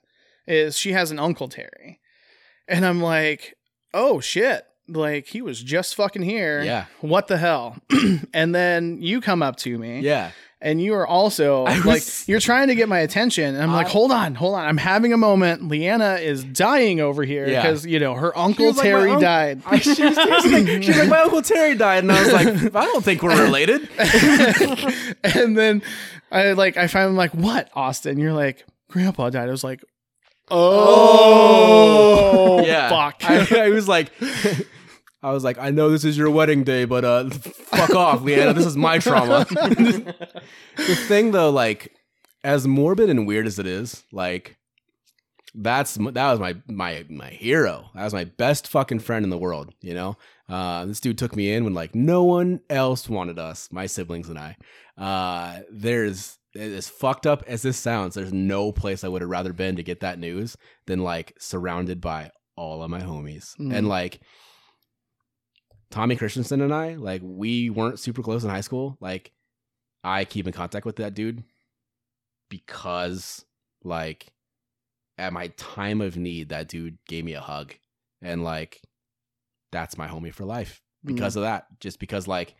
[0.48, 2.00] is she has an uncle Terry.
[2.68, 3.56] And I'm like,
[3.94, 4.66] oh shit.
[4.88, 6.62] Like he was just fucking here.
[6.62, 7.78] yeah, What the hell?
[8.34, 10.32] and then you come up to me yeah.
[10.64, 13.54] And you are also was- like you're trying to get my attention.
[13.54, 14.66] And I'm like, hold on, hold on.
[14.66, 15.68] I'm having a moment.
[15.68, 17.62] Leanna is dying over here Yeah.
[17.62, 19.62] because you know her uncle was like, Terry "My died.
[19.66, 22.24] I, she, was, she was like, she was like, my uncle Terry died, and I
[22.24, 23.90] was like, I don't think we're related.
[25.24, 25.84] and then
[26.32, 28.18] I like I finally like, what, Austin?
[28.18, 29.50] You're like, Grandpa died.
[29.50, 29.84] I was like,
[30.50, 30.60] oh,
[32.60, 33.24] oh yeah, fuck.
[33.30, 34.12] I, I was like,
[35.24, 38.54] I was like, I know this is your wedding day, but uh, fuck off, Leanna.
[38.54, 39.46] This is my trauma.
[39.50, 41.94] the thing though, like,
[42.44, 44.58] as morbid and weird as it is, like.
[45.56, 47.92] That's that was my my my hero.
[47.94, 49.72] That was my best fucking friend in the world.
[49.82, 50.18] You know,
[50.50, 54.30] uh, this dude took me in when like no one else wanted us, my siblings
[54.30, 54.58] and I.
[54.98, 59.54] Uh, there's as fucked up as this sounds, there's no place I would have rather
[59.54, 63.56] been to get that news than like surrounded by all of my homies.
[63.58, 63.74] Mm.
[63.76, 64.22] And like
[65.94, 68.98] Tommy Christensen and I, like we weren't super close in high school.
[69.00, 69.32] Like
[70.04, 71.44] I keep in contact with that dude
[72.50, 73.46] because
[73.84, 74.34] like
[75.18, 77.76] at my time of need, that dude gave me a hug.
[78.24, 78.82] And like
[79.72, 81.68] that's my homie for life because of that.
[81.80, 82.56] Just because like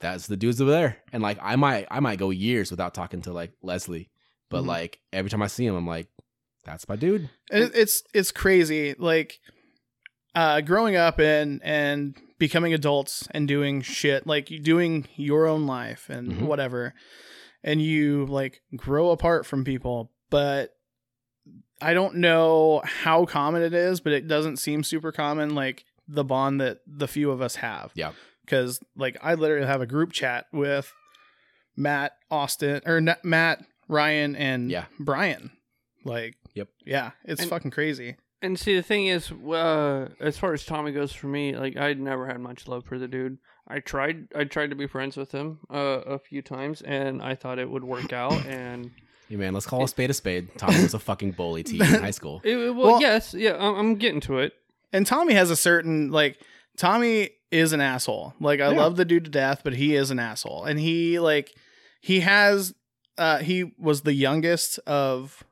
[0.00, 0.96] that's the dudes over there.
[1.12, 4.10] And like I might I might go years without talking to like Leslie.
[4.48, 4.68] But Mhm.
[4.68, 6.08] like every time I see him, I'm like,
[6.64, 7.28] that's my dude.
[7.50, 9.40] And it's it's crazy like
[10.34, 16.08] uh growing up and and becoming adults and doing shit like doing your own life
[16.08, 16.42] and Mhm.
[16.42, 16.94] whatever
[17.62, 20.70] and you like grow apart from people but
[21.80, 26.24] i don't know how common it is but it doesn't seem super common like the
[26.24, 28.12] bond that the few of us have Yeah.
[28.44, 30.92] because like i literally have a group chat with
[31.76, 34.86] matt austin or matt ryan and Yeah.
[34.98, 35.52] brian
[36.04, 36.68] like Yep.
[36.84, 40.90] yeah it's And- fucking crazy And see, the thing is, uh, as far as Tommy
[40.92, 43.38] goes for me, like I'd never had much love for the dude.
[43.68, 47.36] I tried, I tried to be friends with him uh, a few times, and I
[47.36, 48.32] thought it would work out.
[48.46, 48.90] And
[49.28, 50.48] Hey man, let's call a spade a spade.
[50.58, 52.42] Tommy was a fucking bully to you in high school.
[52.44, 54.52] it, it- well, Well- yes, yeah, I'm, I'm getting to it.
[54.92, 56.38] and Tommy has a certain like
[56.76, 58.34] Tommy is an asshole.
[58.40, 58.78] Like I Yeah.
[58.80, 60.64] love the dude to death, but he is an asshole.
[60.64, 61.54] And he like
[62.00, 62.74] he has
[63.16, 65.44] uh he was the youngest of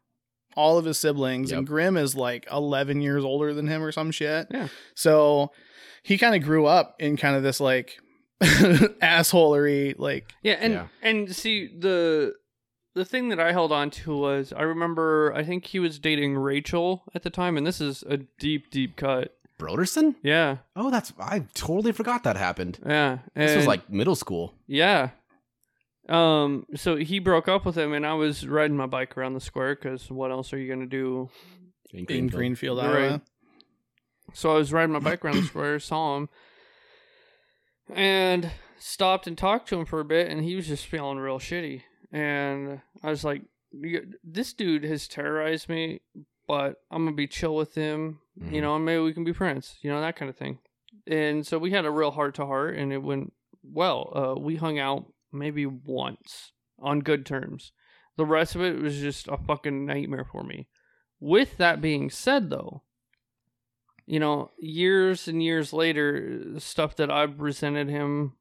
[0.61, 1.69] all of his siblings and Yep.
[1.69, 4.47] Grim is like 11 years older than him or some shit.
[4.51, 4.69] Yeah.
[4.95, 5.51] So
[6.03, 7.99] he kind of grew up in kind of this like
[9.03, 10.87] assholery like Yeah, and Yeah.
[11.03, 12.35] and see the
[12.95, 16.37] the thing that I held on to was I remember I think he was dating
[16.37, 19.37] Rachel at the time, and this is a deep, deep cut.
[19.59, 20.15] Broderson?
[20.23, 22.79] Yeah, Oh, that's I totally forgot that happened.
[22.85, 23.19] yeah.
[23.35, 24.55] This was like middle school.
[24.67, 25.11] Yeah.
[26.11, 26.67] Um.
[26.75, 29.75] So he broke up with him, and I was riding my bike around the square
[29.75, 31.31] because what else are you gonna do?
[31.93, 32.33] In in Greenfield.
[32.39, 33.21] Greenfield, Right.
[34.33, 36.29] So I was riding my bike around the square, saw him,
[37.89, 41.39] and stopped and talked to him for a bit, and he was just feeling real
[41.39, 41.83] shitty.
[42.13, 43.43] And I was like,
[44.25, 46.01] "This dude has terrorized me,
[46.47, 48.63] but I'm gonna be chill with him, you Mhm.
[48.63, 50.59] know, and maybe we can be friends, you know, that kind of thing."
[51.07, 53.33] And so we had a real heart to heart, and it went
[53.65, 54.13] well.
[54.15, 57.72] Uh, we hung out maybe once on good terms.
[58.16, 60.68] The rest of it was just a fucking nightmare for me.
[61.20, 62.83] With that being said, though,
[64.07, 68.33] you know, years and years later, stuff that I've resented him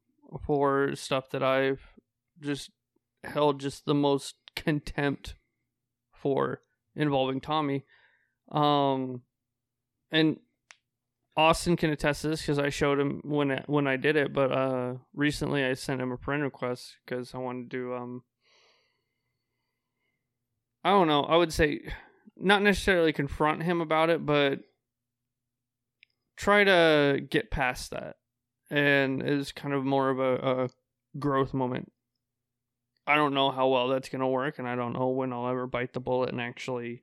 [0.46, 1.82] for, stuff that I've
[2.42, 2.72] just
[3.24, 5.36] held just the most contempt
[6.14, 6.62] for
[6.96, 7.86] involving Tommy,
[8.52, 9.22] Um,
[10.12, 10.40] and
[11.40, 14.34] Austin can attest to this because I showed him when I, when I did it.
[14.34, 18.24] But uh, recently I sent him a friend request because I wanted to um.
[20.84, 21.24] I don't know.
[21.24, 21.82] I would say
[22.38, 24.60] not necessarily confront him about it, but
[26.36, 28.18] try to get past that.
[28.70, 30.70] And is kind of more of a, a
[31.18, 31.92] growth moment.
[33.08, 35.66] I don't know how well that's to work, and I don't know when I'll ever
[35.66, 37.02] bite the bullet and actually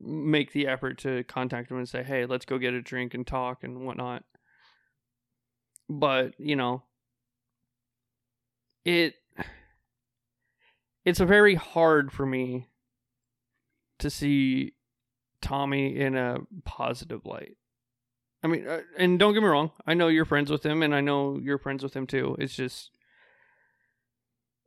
[0.00, 3.26] make the effort to contact him and say, hey, let's go get a drink and
[3.26, 4.24] talk and whatnot.
[5.88, 6.84] But, you know,
[8.84, 9.14] it
[11.04, 12.68] it's very hard for me
[13.98, 14.74] to see
[15.42, 17.56] Tommy in a positive light.
[18.42, 20.94] I mean, uh, and don't get me wrong, I know you're friends with him and
[20.94, 22.36] I know you're friends with him too.
[22.38, 22.90] It's just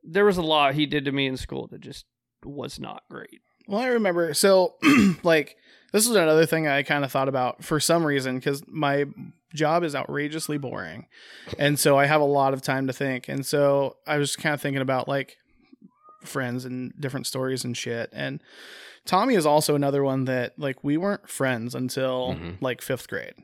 [0.02, 2.04] there was a lot he did to me in school that just
[2.44, 3.40] was not great.
[3.66, 4.34] Well, I remember.
[4.34, 4.74] So,
[5.22, 5.56] like,
[5.92, 9.04] this is another thing I kind of thought about for some reason because my
[9.54, 11.06] job is outrageously boring.
[11.58, 13.28] And so I have a lot of time to think.
[13.28, 15.36] And so I was kind of thinking about like
[16.24, 18.10] friends and different stories and shit.
[18.12, 18.42] And
[19.04, 22.56] Tommy is also another one that like we weren't friends until Mhm.
[22.60, 23.34] like fifth grade.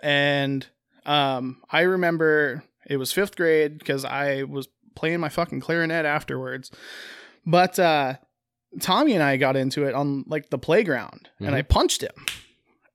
[0.00, 0.66] And
[1.04, 6.70] um, I remember it was fifth grade because I was playing my fucking clarinet afterwards.
[7.44, 8.14] But uh,
[8.80, 11.68] Tommy and I got into it on like the playground and I mm-hmm.
[11.68, 12.26] punched him.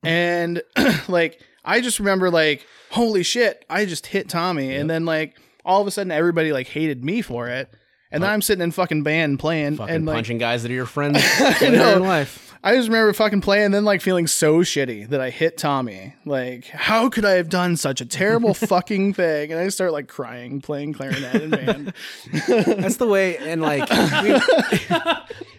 [0.03, 0.61] And
[1.07, 4.81] like I just remember like holy shit, I just hit Tommy Yep.
[4.81, 7.73] and then like all of a sudden everybody like hated me for it.
[8.11, 10.75] And then I'm sitting in fucking band playing Fucking and like punching guys that are
[10.75, 11.97] your friends I later know.
[11.97, 12.45] life.
[12.65, 16.15] I just remember fucking playing, and then like feeling so shitty that I hit Tommy.
[16.25, 19.51] Like, how could I have done such a terrible fucking thing?
[19.51, 21.93] And I start like crying, playing clarinet in band.
[22.47, 23.87] That's the way, and like
[24.23, 24.43] we've,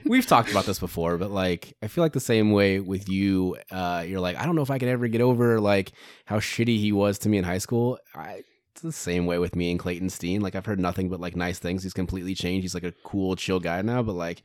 [0.09, 3.57] we've talked about this before, but like I feel like the same way with you.
[3.71, 5.93] Uh, you're like, I don't know if I could ever get over like
[6.25, 7.99] how shitty he was to me in high school.
[8.15, 8.43] I,
[8.73, 10.43] it's the same way with me and Clayton Steen.
[10.43, 11.83] Like I've heard nothing but like nice things.
[11.83, 12.63] He's completely changed.
[12.63, 14.03] He's like a cool, chill guy now.
[14.03, 14.43] But like,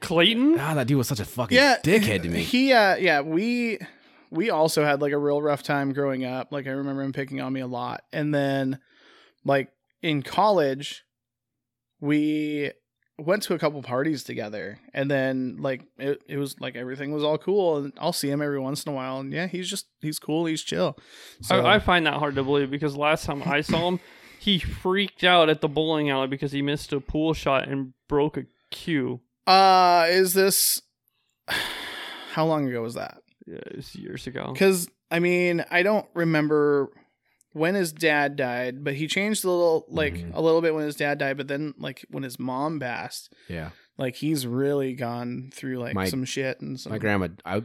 [0.00, 0.58] Clayton?
[0.58, 2.42] ah, that dude was such a fucking yeah, dickhead to me.
[2.42, 3.78] He, uh, yeah, we
[4.30, 6.50] we also had like a real rough time growing up.
[6.50, 8.78] Like I remember him picking on me a lot, and then
[9.44, 9.70] like
[10.02, 11.04] in college,
[12.00, 12.72] we
[13.18, 17.24] went to a couple parties together and then like it, it was like everything was
[17.24, 19.86] all cool and i'll see him every once in a while and yeah he's just
[20.00, 20.96] he's cool he's chill
[21.42, 24.00] so I, I find that hard to believe because last time I saw him,
[24.38, 28.36] he freaked out at the bowling alley because he missed a pool shot and broke
[28.36, 29.20] a cue.
[29.46, 30.82] Uh, is this
[32.32, 33.18] how long ago was that?
[33.46, 33.60] Yeah,
[33.92, 34.50] years ago.
[34.52, 36.90] Because I mean, I don't remember
[37.52, 40.34] when his dad died, but he changed a little, like Mhm.
[40.34, 41.36] a little bit when his dad died.
[41.36, 46.08] But then, like when his mom passed, Yeah, like he's really gone through like My-
[46.08, 46.92] some shit and some.
[46.92, 47.28] my grandma.
[47.44, 47.62] I, I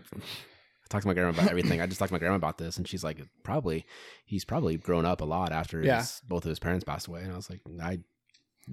[0.90, 1.82] talked to my grandma about everything.
[1.82, 3.86] I just talked to my grandma about this, and she's like, probably
[4.26, 6.00] he's probably grown up a lot after Yeah.
[6.00, 7.24] his, both of his parents passed away.
[7.24, 8.00] And I was like, I,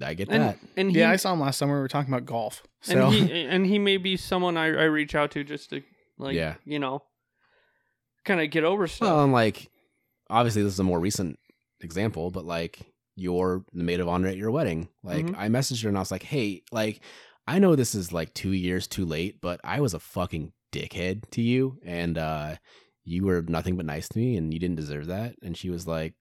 [0.01, 0.59] I get And that.
[0.77, 1.73] and he, yeah, I saw him last summer.
[1.75, 2.63] We were talking about golf.
[2.81, 5.81] So and he and he may be someone I, I reach out to just to
[6.17, 6.55] like Yeah.
[6.63, 7.03] you know
[8.23, 9.07] kind of get over stuff.
[9.09, 9.70] Well, and like,
[10.31, 11.37] obviously, this is a more recent
[11.81, 12.79] example, but like,
[13.15, 14.87] you're the maid of honor at your wedding.
[15.03, 15.35] Like, Mhm.
[15.37, 17.01] I messaged her and I was like, hey, like,
[17.47, 21.29] I know this is like two years too late, but I was a fucking dickhead
[21.31, 22.55] to you, and uh,
[23.03, 25.35] you were nothing but nice to me, and you didn't deserve that.
[25.43, 26.13] And she was like,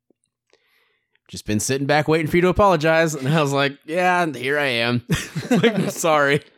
[1.29, 3.15] just been sitting back waiting for you to apologize.
[3.15, 5.03] And I was like, yeah, and here I am.
[5.51, 6.43] like, sorry.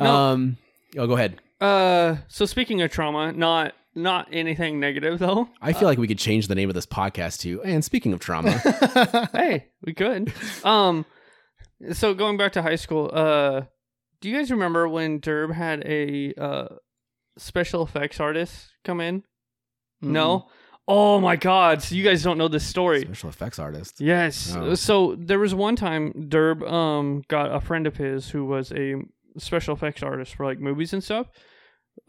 [0.00, 0.14] No.
[0.14, 0.56] Um,
[0.96, 1.40] oh, go ahead.
[1.60, 5.48] Uh, so speaking of trauma, not not anything negative though.
[5.60, 8.20] I feel like we could change the name of this podcast to, and speaking of
[8.20, 8.52] trauma,
[9.32, 10.32] hey, we could.
[10.64, 11.04] Um,
[11.92, 13.62] so going back to high school, uh,
[14.20, 16.68] do you guys remember when Derb had a uh
[17.36, 19.22] special effects artist come in?
[20.00, 20.48] No.
[20.90, 21.82] Oh my God!
[21.82, 23.02] So you guys don't know this story.
[23.02, 24.00] special effects artist.
[24.00, 24.56] Yes.
[24.56, 24.74] Oh.
[24.74, 28.94] So there was one time Derb um got a friend of his who was a
[29.36, 31.26] special effects artist for like movies and stuff.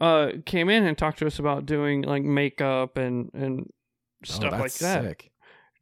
[0.00, 3.70] Uh, came in and talked to us about doing like makeup and and
[4.24, 5.02] stuff oh, like that.
[5.04, 5.30] Sick.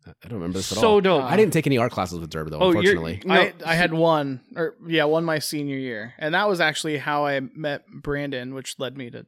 [0.07, 1.01] I I don't remember this at So all.
[1.01, 1.23] dope.
[1.23, 3.21] Uh, I didn't take any art classes with Derby though, Oh, unfortunately.
[3.25, 6.99] No, I, I had one, or yeah, one my senior year, and that was actually
[6.99, 9.27] how I met Brandon, which led me to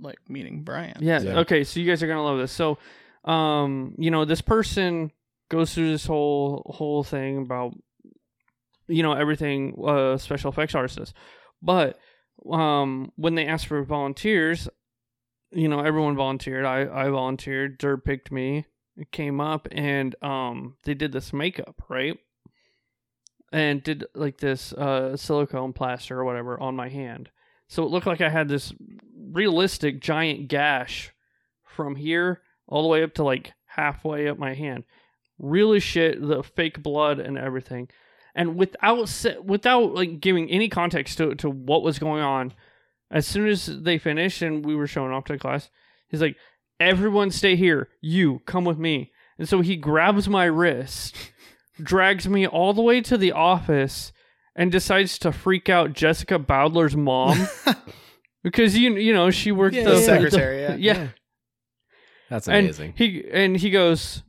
[0.00, 0.98] like meeting Brian.
[1.00, 1.20] Yeah.
[1.20, 1.38] Yeah.
[1.40, 1.64] Okay.
[1.64, 2.52] So you guys are gonna love this.
[2.52, 2.78] So,
[3.24, 5.12] um, you know, this person
[5.48, 7.74] goes through this whole whole thing about,
[8.86, 11.12] you know, everything uh, special effects artists,
[11.60, 11.98] but
[12.50, 14.68] um, when they asked for volunteers,
[15.50, 16.64] you know, everyone volunteered.
[16.64, 17.78] I I volunteered.
[17.78, 18.66] Derb picked me.
[18.96, 22.18] It came up and um, they did this makeup right.
[23.52, 27.30] And did like this uh silicone plaster or whatever on my hand.
[27.68, 28.72] So it looked like I had this
[29.30, 31.12] realistic giant gash
[31.64, 34.84] from here all the way up to like halfway up my hand.
[35.38, 37.88] Really shit, the fake blood and everything.
[38.34, 42.54] And without without like giving any context to to what was going on,
[43.10, 45.68] as soon as they finished and we were showing off to class,
[46.08, 46.36] he's like,
[46.80, 47.88] "Everyone stay here.
[48.00, 51.16] You come with me." And so he grabs my wrist,
[51.82, 54.12] drags me all the way to the office,
[54.56, 57.48] and decides to freak out Jessica Bowdler's mom
[58.42, 60.74] because you you know she worked Yeah, the The yeah, secretary, yeah.
[60.76, 61.08] yeah.
[62.30, 62.94] That's And amazing.
[62.96, 64.22] he and he goes,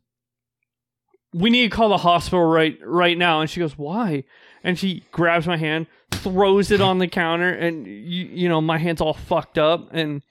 [1.34, 4.24] "We need to call the hospital right right now." And she goes, "Why?"
[4.64, 8.78] And she grabs my hand, throws it on the counter, and you, you know my
[8.78, 9.90] hand's all fucked up.
[9.92, 10.22] And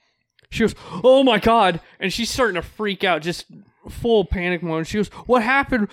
[0.49, 3.45] she goes, "Oh my god!" And she's starting to freak out, just
[3.89, 4.87] full panic mode.
[4.87, 5.89] She goes, "What happened?"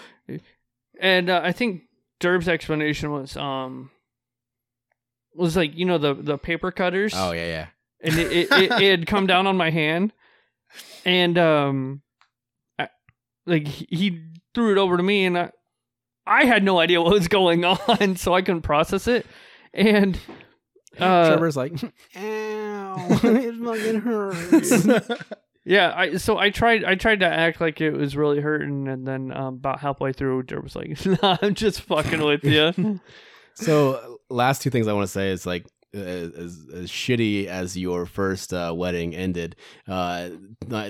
[1.01, 1.83] And uh, I think
[2.21, 3.91] Derb's explanation was, um,
[5.35, 7.67] was like you know the the paper cutters oh yeah, yeah.
[8.03, 10.13] and it, it, it, it had come down on my hand
[11.05, 12.03] and um
[12.79, 12.89] I,
[13.47, 14.23] like he- he
[14.55, 15.51] threw it over to me and I,
[16.27, 19.27] I had no idea what was going on so i couldn't process it
[19.73, 20.19] and
[20.99, 21.73] uh Trevor's like,
[22.17, 25.23] ow, it fucking hurts.
[25.65, 29.07] yeah i so i tried i tried to act like it was really hurting and
[29.07, 33.01] then um, about halfway through Jer was like nah, i'm just fucking with you
[33.55, 38.07] so, last two things I want to say is like, as, as shitty as your
[38.07, 39.57] first uh, wedding ended,
[39.89, 40.31] uh,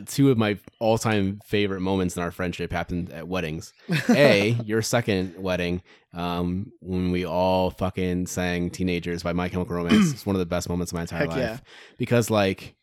[0.06, 3.72] two of my all time favorite moments in our friendship happened at weddings.
[4.10, 5.82] A, your second wedding,
[6.14, 10.12] um, when we all fucking sang Teenagers by My Chemical Romance.
[10.12, 11.38] it's one of the best moments of my entire Heck life.
[11.38, 11.58] yeah.
[11.98, 12.74] Because, like,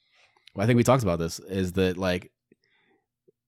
[0.57, 2.32] I think we talked about this, is that, like,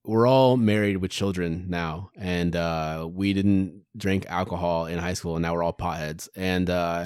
[0.05, 5.35] we're all married with children now and uh we didn't drink alcohol in high school
[5.35, 7.05] and now we're all potheads and uh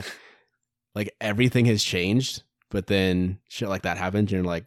[0.95, 4.65] like everything has changed but then shit like that happens and you're like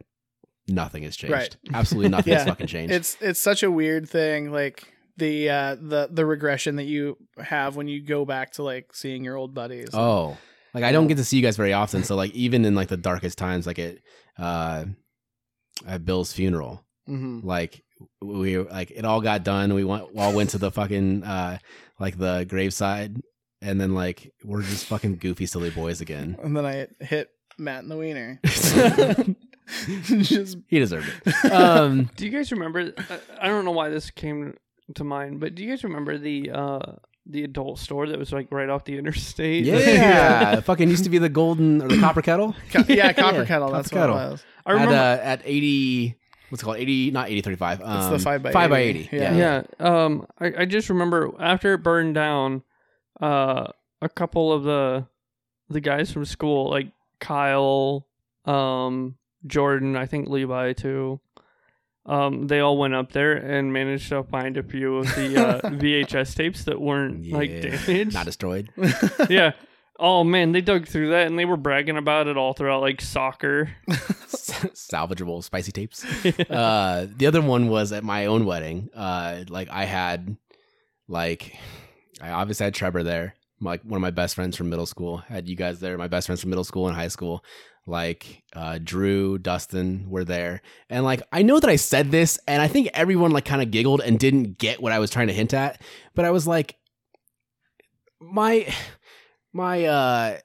[0.69, 1.33] nothing has changed.
[1.33, 1.57] Right.
[1.75, 2.95] absolutely nothing has fucking changed.
[2.95, 7.77] It's it's such a weird thing like the uh the the regression that you have
[7.77, 9.91] when you go back to like seeing your old buddies.
[9.93, 10.37] Oh
[10.75, 12.89] like i don't get to see you guys very often so like even in like
[12.89, 13.97] the darkest times like at
[14.39, 14.85] uh
[15.87, 17.83] at bill's funeral hmm like
[18.21, 19.73] we like it all got done.
[19.73, 21.59] We went all went to the fucking uh
[21.99, 23.17] like the graveside
[23.67, 26.37] and then like we're just fucking goofy silly boys again.
[26.43, 28.41] And then i hit matt in the wiener.
[30.23, 31.35] Just he deserved it.
[31.53, 34.57] Um do you guys remember I, I don't know why this came
[34.95, 36.93] to mind but do you guys remember the uh
[37.29, 39.65] the adult store that was like right off the interstate?
[39.65, 40.61] Yeah.
[40.61, 42.55] Fucking used to be the golden or the copper kettle?
[42.71, 44.29] Co- yeah copper Yeah, kettle that's Copper what Kettle.
[44.29, 44.45] it was.
[44.65, 46.15] I remember at, uh, at 80
[46.51, 46.77] what's it called?
[46.77, 49.01] 80 not 8035 um, It's the 5 by 5 by 80.
[49.01, 49.35] 80 Yeah.
[49.35, 52.63] yeah, yeah um I, I just remember after it burned down
[53.21, 53.67] uh
[54.03, 55.07] a couple of the
[55.69, 56.89] the guys from school like
[57.21, 58.07] kyle
[58.45, 61.19] um jordan i think levi too.
[62.05, 65.61] Um they all went up there and managed to find a few of the uh,
[65.71, 68.15] vhs tapes that weren't like damaged.
[68.15, 68.71] not destroyed.
[69.29, 69.53] Yeah.
[69.99, 73.01] Oh man they dug through that and they were bragging about it all throughout like
[73.01, 73.71] soccer.
[73.89, 76.05] Salvageable spicy tapes.
[76.49, 78.89] Uh the other one was at my own wedding.
[78.95, 80.37] Uh like i had
[81.09, 81.57] like
[82.21, 85.49] i obviously had trevor there like one of my best friends from middle school had
[85.49, 87.45] you guys there my best friends from middle school and high school
[87.87, 90.61] like uh drew dustin were there
[90.91, 93.71] and like i know that i said this and i think everyone like kind of
[93.71, 95.81] giggled and didn't get what i was trying to hint at
[96.15, 96.77] but i was like
[98.21, 98.67] my
[99.53, 100.39] my uh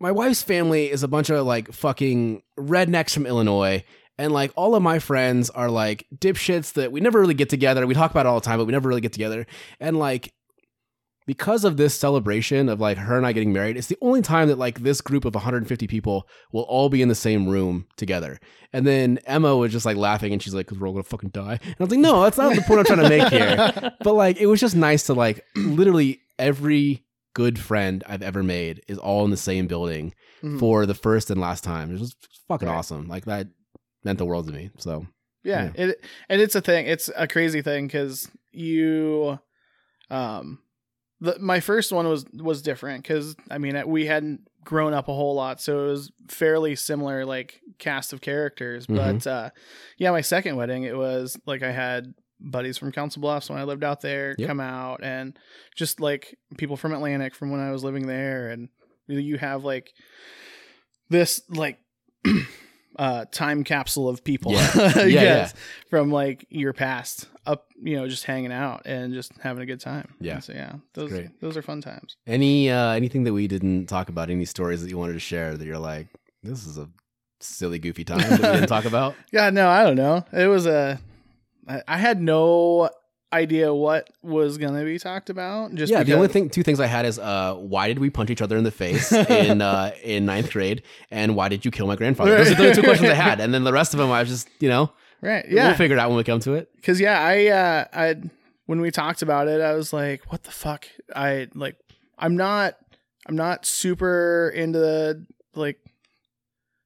[0.00, 3.84] my wife's family is a bunch of like fucking rednecks from Illinois.
[4.16, 7.86] And like all of my friends are like dipshits that we never really get together.
[7.86, 9.46] We talk about it all the time, but we never really get together.
[9.80, 10.32] And like
[11.28, 14.48] because of this celebration of like her and I getting married, it's the only time
[14.48, 18.40] that like this group of 150 people will all be in the same room together.
[18.72, 21.28] And then Emma was just like laughing and she's like, because we're all gonna fucking
[21.30, 21.58] die.
[21.62, 23.92] And I was like, no, that's not the point I'm trying to make here.
[24.02, 27.04] But like it was just nice to like literally every
[27.34, 30.58] good friend I've ever made is all in the same building Mhm.
[30.58, 31.94] for the first and last time.
[31.94, 32.16] It was
[32.48, 32.74] fucking Right.
[32.74, 33.06] awesome.
[33.06, 33.48] Like that
[34.02, 34.70] meant the world to me.
[34.78, 35.06] So
[35.44, 39.38] yeah, it and it's a thing it's a crazy thing because you
[40.10, 40.60] um
[41.20, 45.14] the, my first one was was different because i mean we hadn't grown up a
[45.14, 48.96] whole lot so it was fairly similar like cast of characters Mhm.
[48.96, 49.50] but uh
[49.96, 53.64] yeah my second wedding it was like i had buddies from council bluffs when i
[53.64, 54.46] lived out there Yep.
[54.48, 55.38] come out and
[55.74, 58.68] just like people from atlantic from when i was living there and
[59.08, 59.90] you have like
[61.08, 61.78] this like
[62.98, 64.70] uh time capsule of people Yeah.
[64.96, 65.50] I Yeah,
[65.88, 69.80] from like your past up you know just hanging out and just having a good
[69.80, 70.34] time Yeah.
[70.34, 74.08] And so yeah those those are fun times any uh anything that we didn't talk
[74.08, 76.08] about, any stories that you wanted to share that you're like,
[76.42, 76.88] This is a
[77.40, 79.14] silly, goofy time that we didn't talk about.
[79.32, 80.24] Yeah, no, I don't know.
[80.32, 80.98] It was a.
[81.86, 82.90] I had no
[83.32, 85.74] idea what was gonna be talked about.
[85.74, 88.30] Just yeah, the only thing, two things I had is, uh, why did we punch
[88.30, 91.86] each other in the face in uh, in ninth grade, and why did you kill
[91.86, 92.36] my grandfather?
[92.36, 94.28] Those are the two questions I had, and then the rest of them I was
[94.28, 95.44] just, you know, right?
[95.48, 96.70] Yeah, we'll figure it out when we come to it.
[96.76, 98.14] because yeah, I uh, I
[98.66, 100.86] when we talked about it, I was like, what the fuck?
[101.14, 101.76] I like,
[102.18, 102.76] I'm not,
[103.26, 105.78] I'm not super into the like.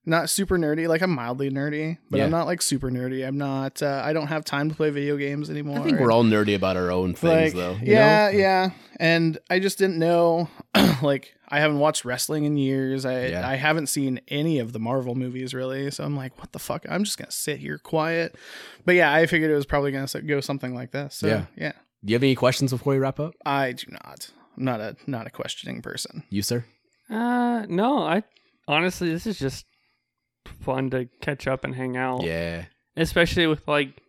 [0.04, 2.24] Not super nerdy, like I'm mildly nerdy, but Yeah.
[2.24, 3.24] I'm not like super nerdy.
[3.26, 3.80] I'm not.
[3.82, 5.78] Uh, I don't have time to play video games anymore.
[5.78, 7.72] I think we're all nerdy about our own things, like, though.
[7.74, 8.38] you yeah, know?
[8.38, 8.70] yeah.
[8.98, 10.48] And I just didn't know.
[11.02, 13.04] like, I haven't watched wrestling in years.
[13.04, 13.48] I Yeah.
[13.48, 15.88] I haven't seen any of the Marvel movies really.
[15.92, 16.84] So I'm like, what the fuck?
[16.88, 18.34] I'm just gonna sit here quiet.
[18.84, 21.14] But yeah, I figured it was probably gonna go something like this.
[21.14, 21.44] So Yeah.
[21.56, 21.72] yeah,
[22.04, 23.34] Do you have any questions before we wrap up?
[23.46, 24.30] I do not.
[24.56, 26.24] I'm not a not a questioning person.
[26.28, 26.64] You, sir?
[27.08, 28.24] Uh, no, I
[28.66, 29.64] honestly, this is just
[30.60, 32.22] fun to catch up and hang out.
[32.22, 32.64] Yeah,
[32.96, 34.00] especially with like,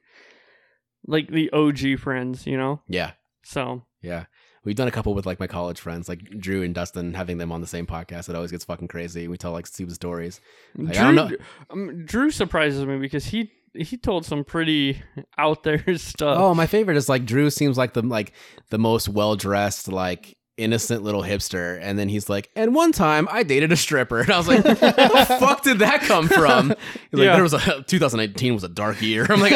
[1.07, 2.81] like the OG friends, you know.
[2.87, 3.11] yeah,
[3.43, 4.25] So yeah.
[4.65, 7.51] We've done a couple with like my college friends, like Drew and Dustin, having them
[7.51, 8.29] on the same podcast.
[8.29, 9.27] It always gets fucking crazy.
[9.27, 10.39] We tell like stupid stories.
[10.77, 11.37] Like, I Drew, don't know.
[11.69, 15.01] um, Drew surprises me because he he told some pretty
[15.37, 16.37] out there stuff.
[16.39, 18.31] Oh, my favorite is like Drew seems like the like
[18.69, 23.27] the most well dressed, like innocent little hipster, and then he's like, and one time
[23.31, 26.69] I dated a stripper, and I was like, where the fuck did that come from?
[26.69, 26.77] He's
[27.19, 27.33] like, Yeah.
[27.33, 29.25] there was a 2019 was a dark year.
[29.29, 29.53] I'm like,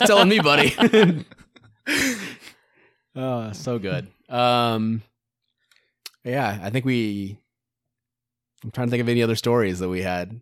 [0.00, 0.74] telling me, buddy.
[3.14, 4.08] oh, so good.
[4.28, 5.02] Um,
[6.24, 7.38] yeah, I think we.
[8.64, 10.40] I'm trying to think of any other stories that we had.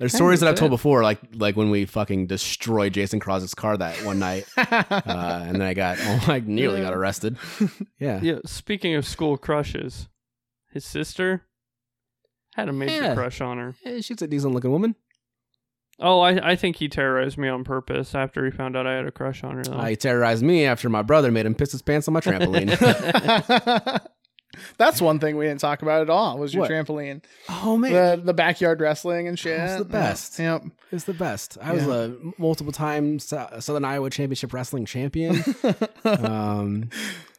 [0.00, 3.76] There's stories that I've told before, like like when we fucking destroyed Jason Crosby's car
[3.76, 4.64] that one night uh,
[5.06, 7.36] and then I got, oh, I nearly got arrested.
[8.00, 8.18] Yeah.
[8.22, 8.38] Yeah.
[8.46, 10.08] Speaking of school crushes,
[10.72, 11.42] his sister
[12.54, 13.14] had a major Yeah.
[13.14, 13.74] crush on her.
[13.84, 14.94] Eh, she's a decent looking woman.
[16.02, 19.06] Oh, I I think he terrorized me on purpose after he found out I had
[19.06, 19.62] a crush on her.
[19.64, 19.74] Though.
[19.74, 22.70] Uh, he terrorized me after my brother made him piss his pants on my trampoline.
[24.78, 26.38] That's one thing we didn't talk about at all.
[26.38, 26.70] Was your What?
[26.70, 29.56] trampoline, oh man, the the backyard wrestling and shit.
[29.58, 30.38] That's the best.
[30.38, 30.64] Yep.
[30.92, 31.56] it's the best.
[31.62, 35.42] I was a multiple time Southern Iowa Championship Wrestling champion.
[36.04, 36.88] um,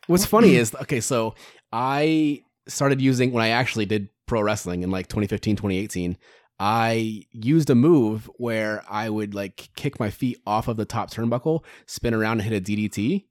[0.08, 1.36] what's funny is, okay, so
[1.72, 6.18] I started using, when I actually did pro wrestling in like 2015, 2018,
[6.60, 11.10] I used a move where I would like kick my feet off of the top
[11.12, 13.26] turnbuckle, spin around and hit a DDT.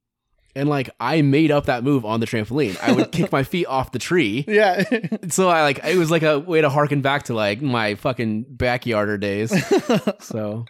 [0.57, 2.77] And like I made up that move on the trampoline.
[2.83, 4.45] I would kick my feet off the tree.
[4.49, 4.83] yeah.
[5.29, 8.47] So I like it was like a way to harken back to like my fucking
[8.57, 9.53] backyarder days.
[10.21, 10.65] So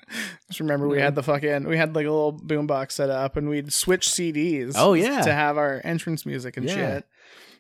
[0.49, 3.49] Just remember we had the fucking we had like a little boombox set up and
[3.49, 4.73] we'd switch CDs.
[4.77, 5.23] Oh, yeah.
[5.23, 6.75] to have our entrance music and Yeah.
[6.75, 7.05] shit.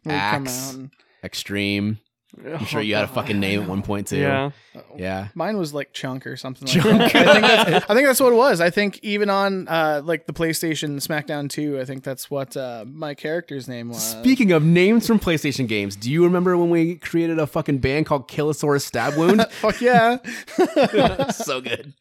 [0.06, 0.72] Axe.
[0.74, 0.90] and-
[1.24, 1.98] extreme.
[2.44, 4.18] I'm sure you had a fucking name at one point too.
[4.18, 4.50] Yeah.
[4.96, 5.28] Yeah.
[5.34, 7.26] Mine was like Chunk or something like that.
[7.26, 8.60] I think, that's, I think that's what it was.
[8.60, 12.84] I think even on uh, like the PlayStation SmackDown 2, I think that's what uh,
[12.86, 14.02] my character's name was.
[14.02, 18.06] Speaking of names from PlayStation games, do you remember when we created a fucking band
[18.06, 19.46] called Killosaurus Stab Wound?
[19.50, 20.18] Fuck yeah.
[21.30, 21.94] so good.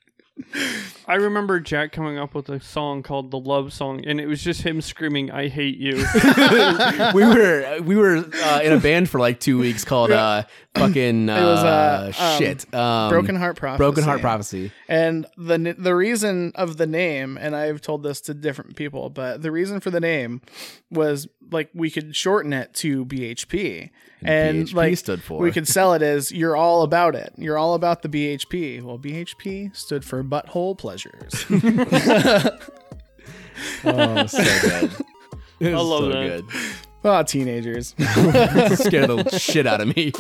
[1.09, 4.43] I remember Jack coming up with a song called "The Love Song," and it was
[4.43, 5.95] just him screaming, "I hate you."
[7.15, 10.43] we were we were uh, in a band for like two weeks called uh,
[10.75, 13.77] fucking uh, was, uh, um, shit um, Broken Heart Prophecy.
[13.79, 14.71] Broken Heart Prophecy.
[14.87, 19.41] And the the reason of the name, and I've told this to different people, but
[19.41, 20.41] the reason for the name
[20.91, 23.89] was like we could shorten it to BHP,
[24.21, 27.57] and, BHP like stood for- we could sell it as "You're all about it." You're
[27.57, 28.83] all about the BHP.
[28.83, 31.45] Well, BHP stood for butthole pleasures.
[33.83, 34.91] Oh, so good.
[35.59, 36.27] It I love so that.
[36.27, 36.45] good.
[37.03, 37.89] oh, teenagers.
[37.89, 40.13] Scared the shit out of me.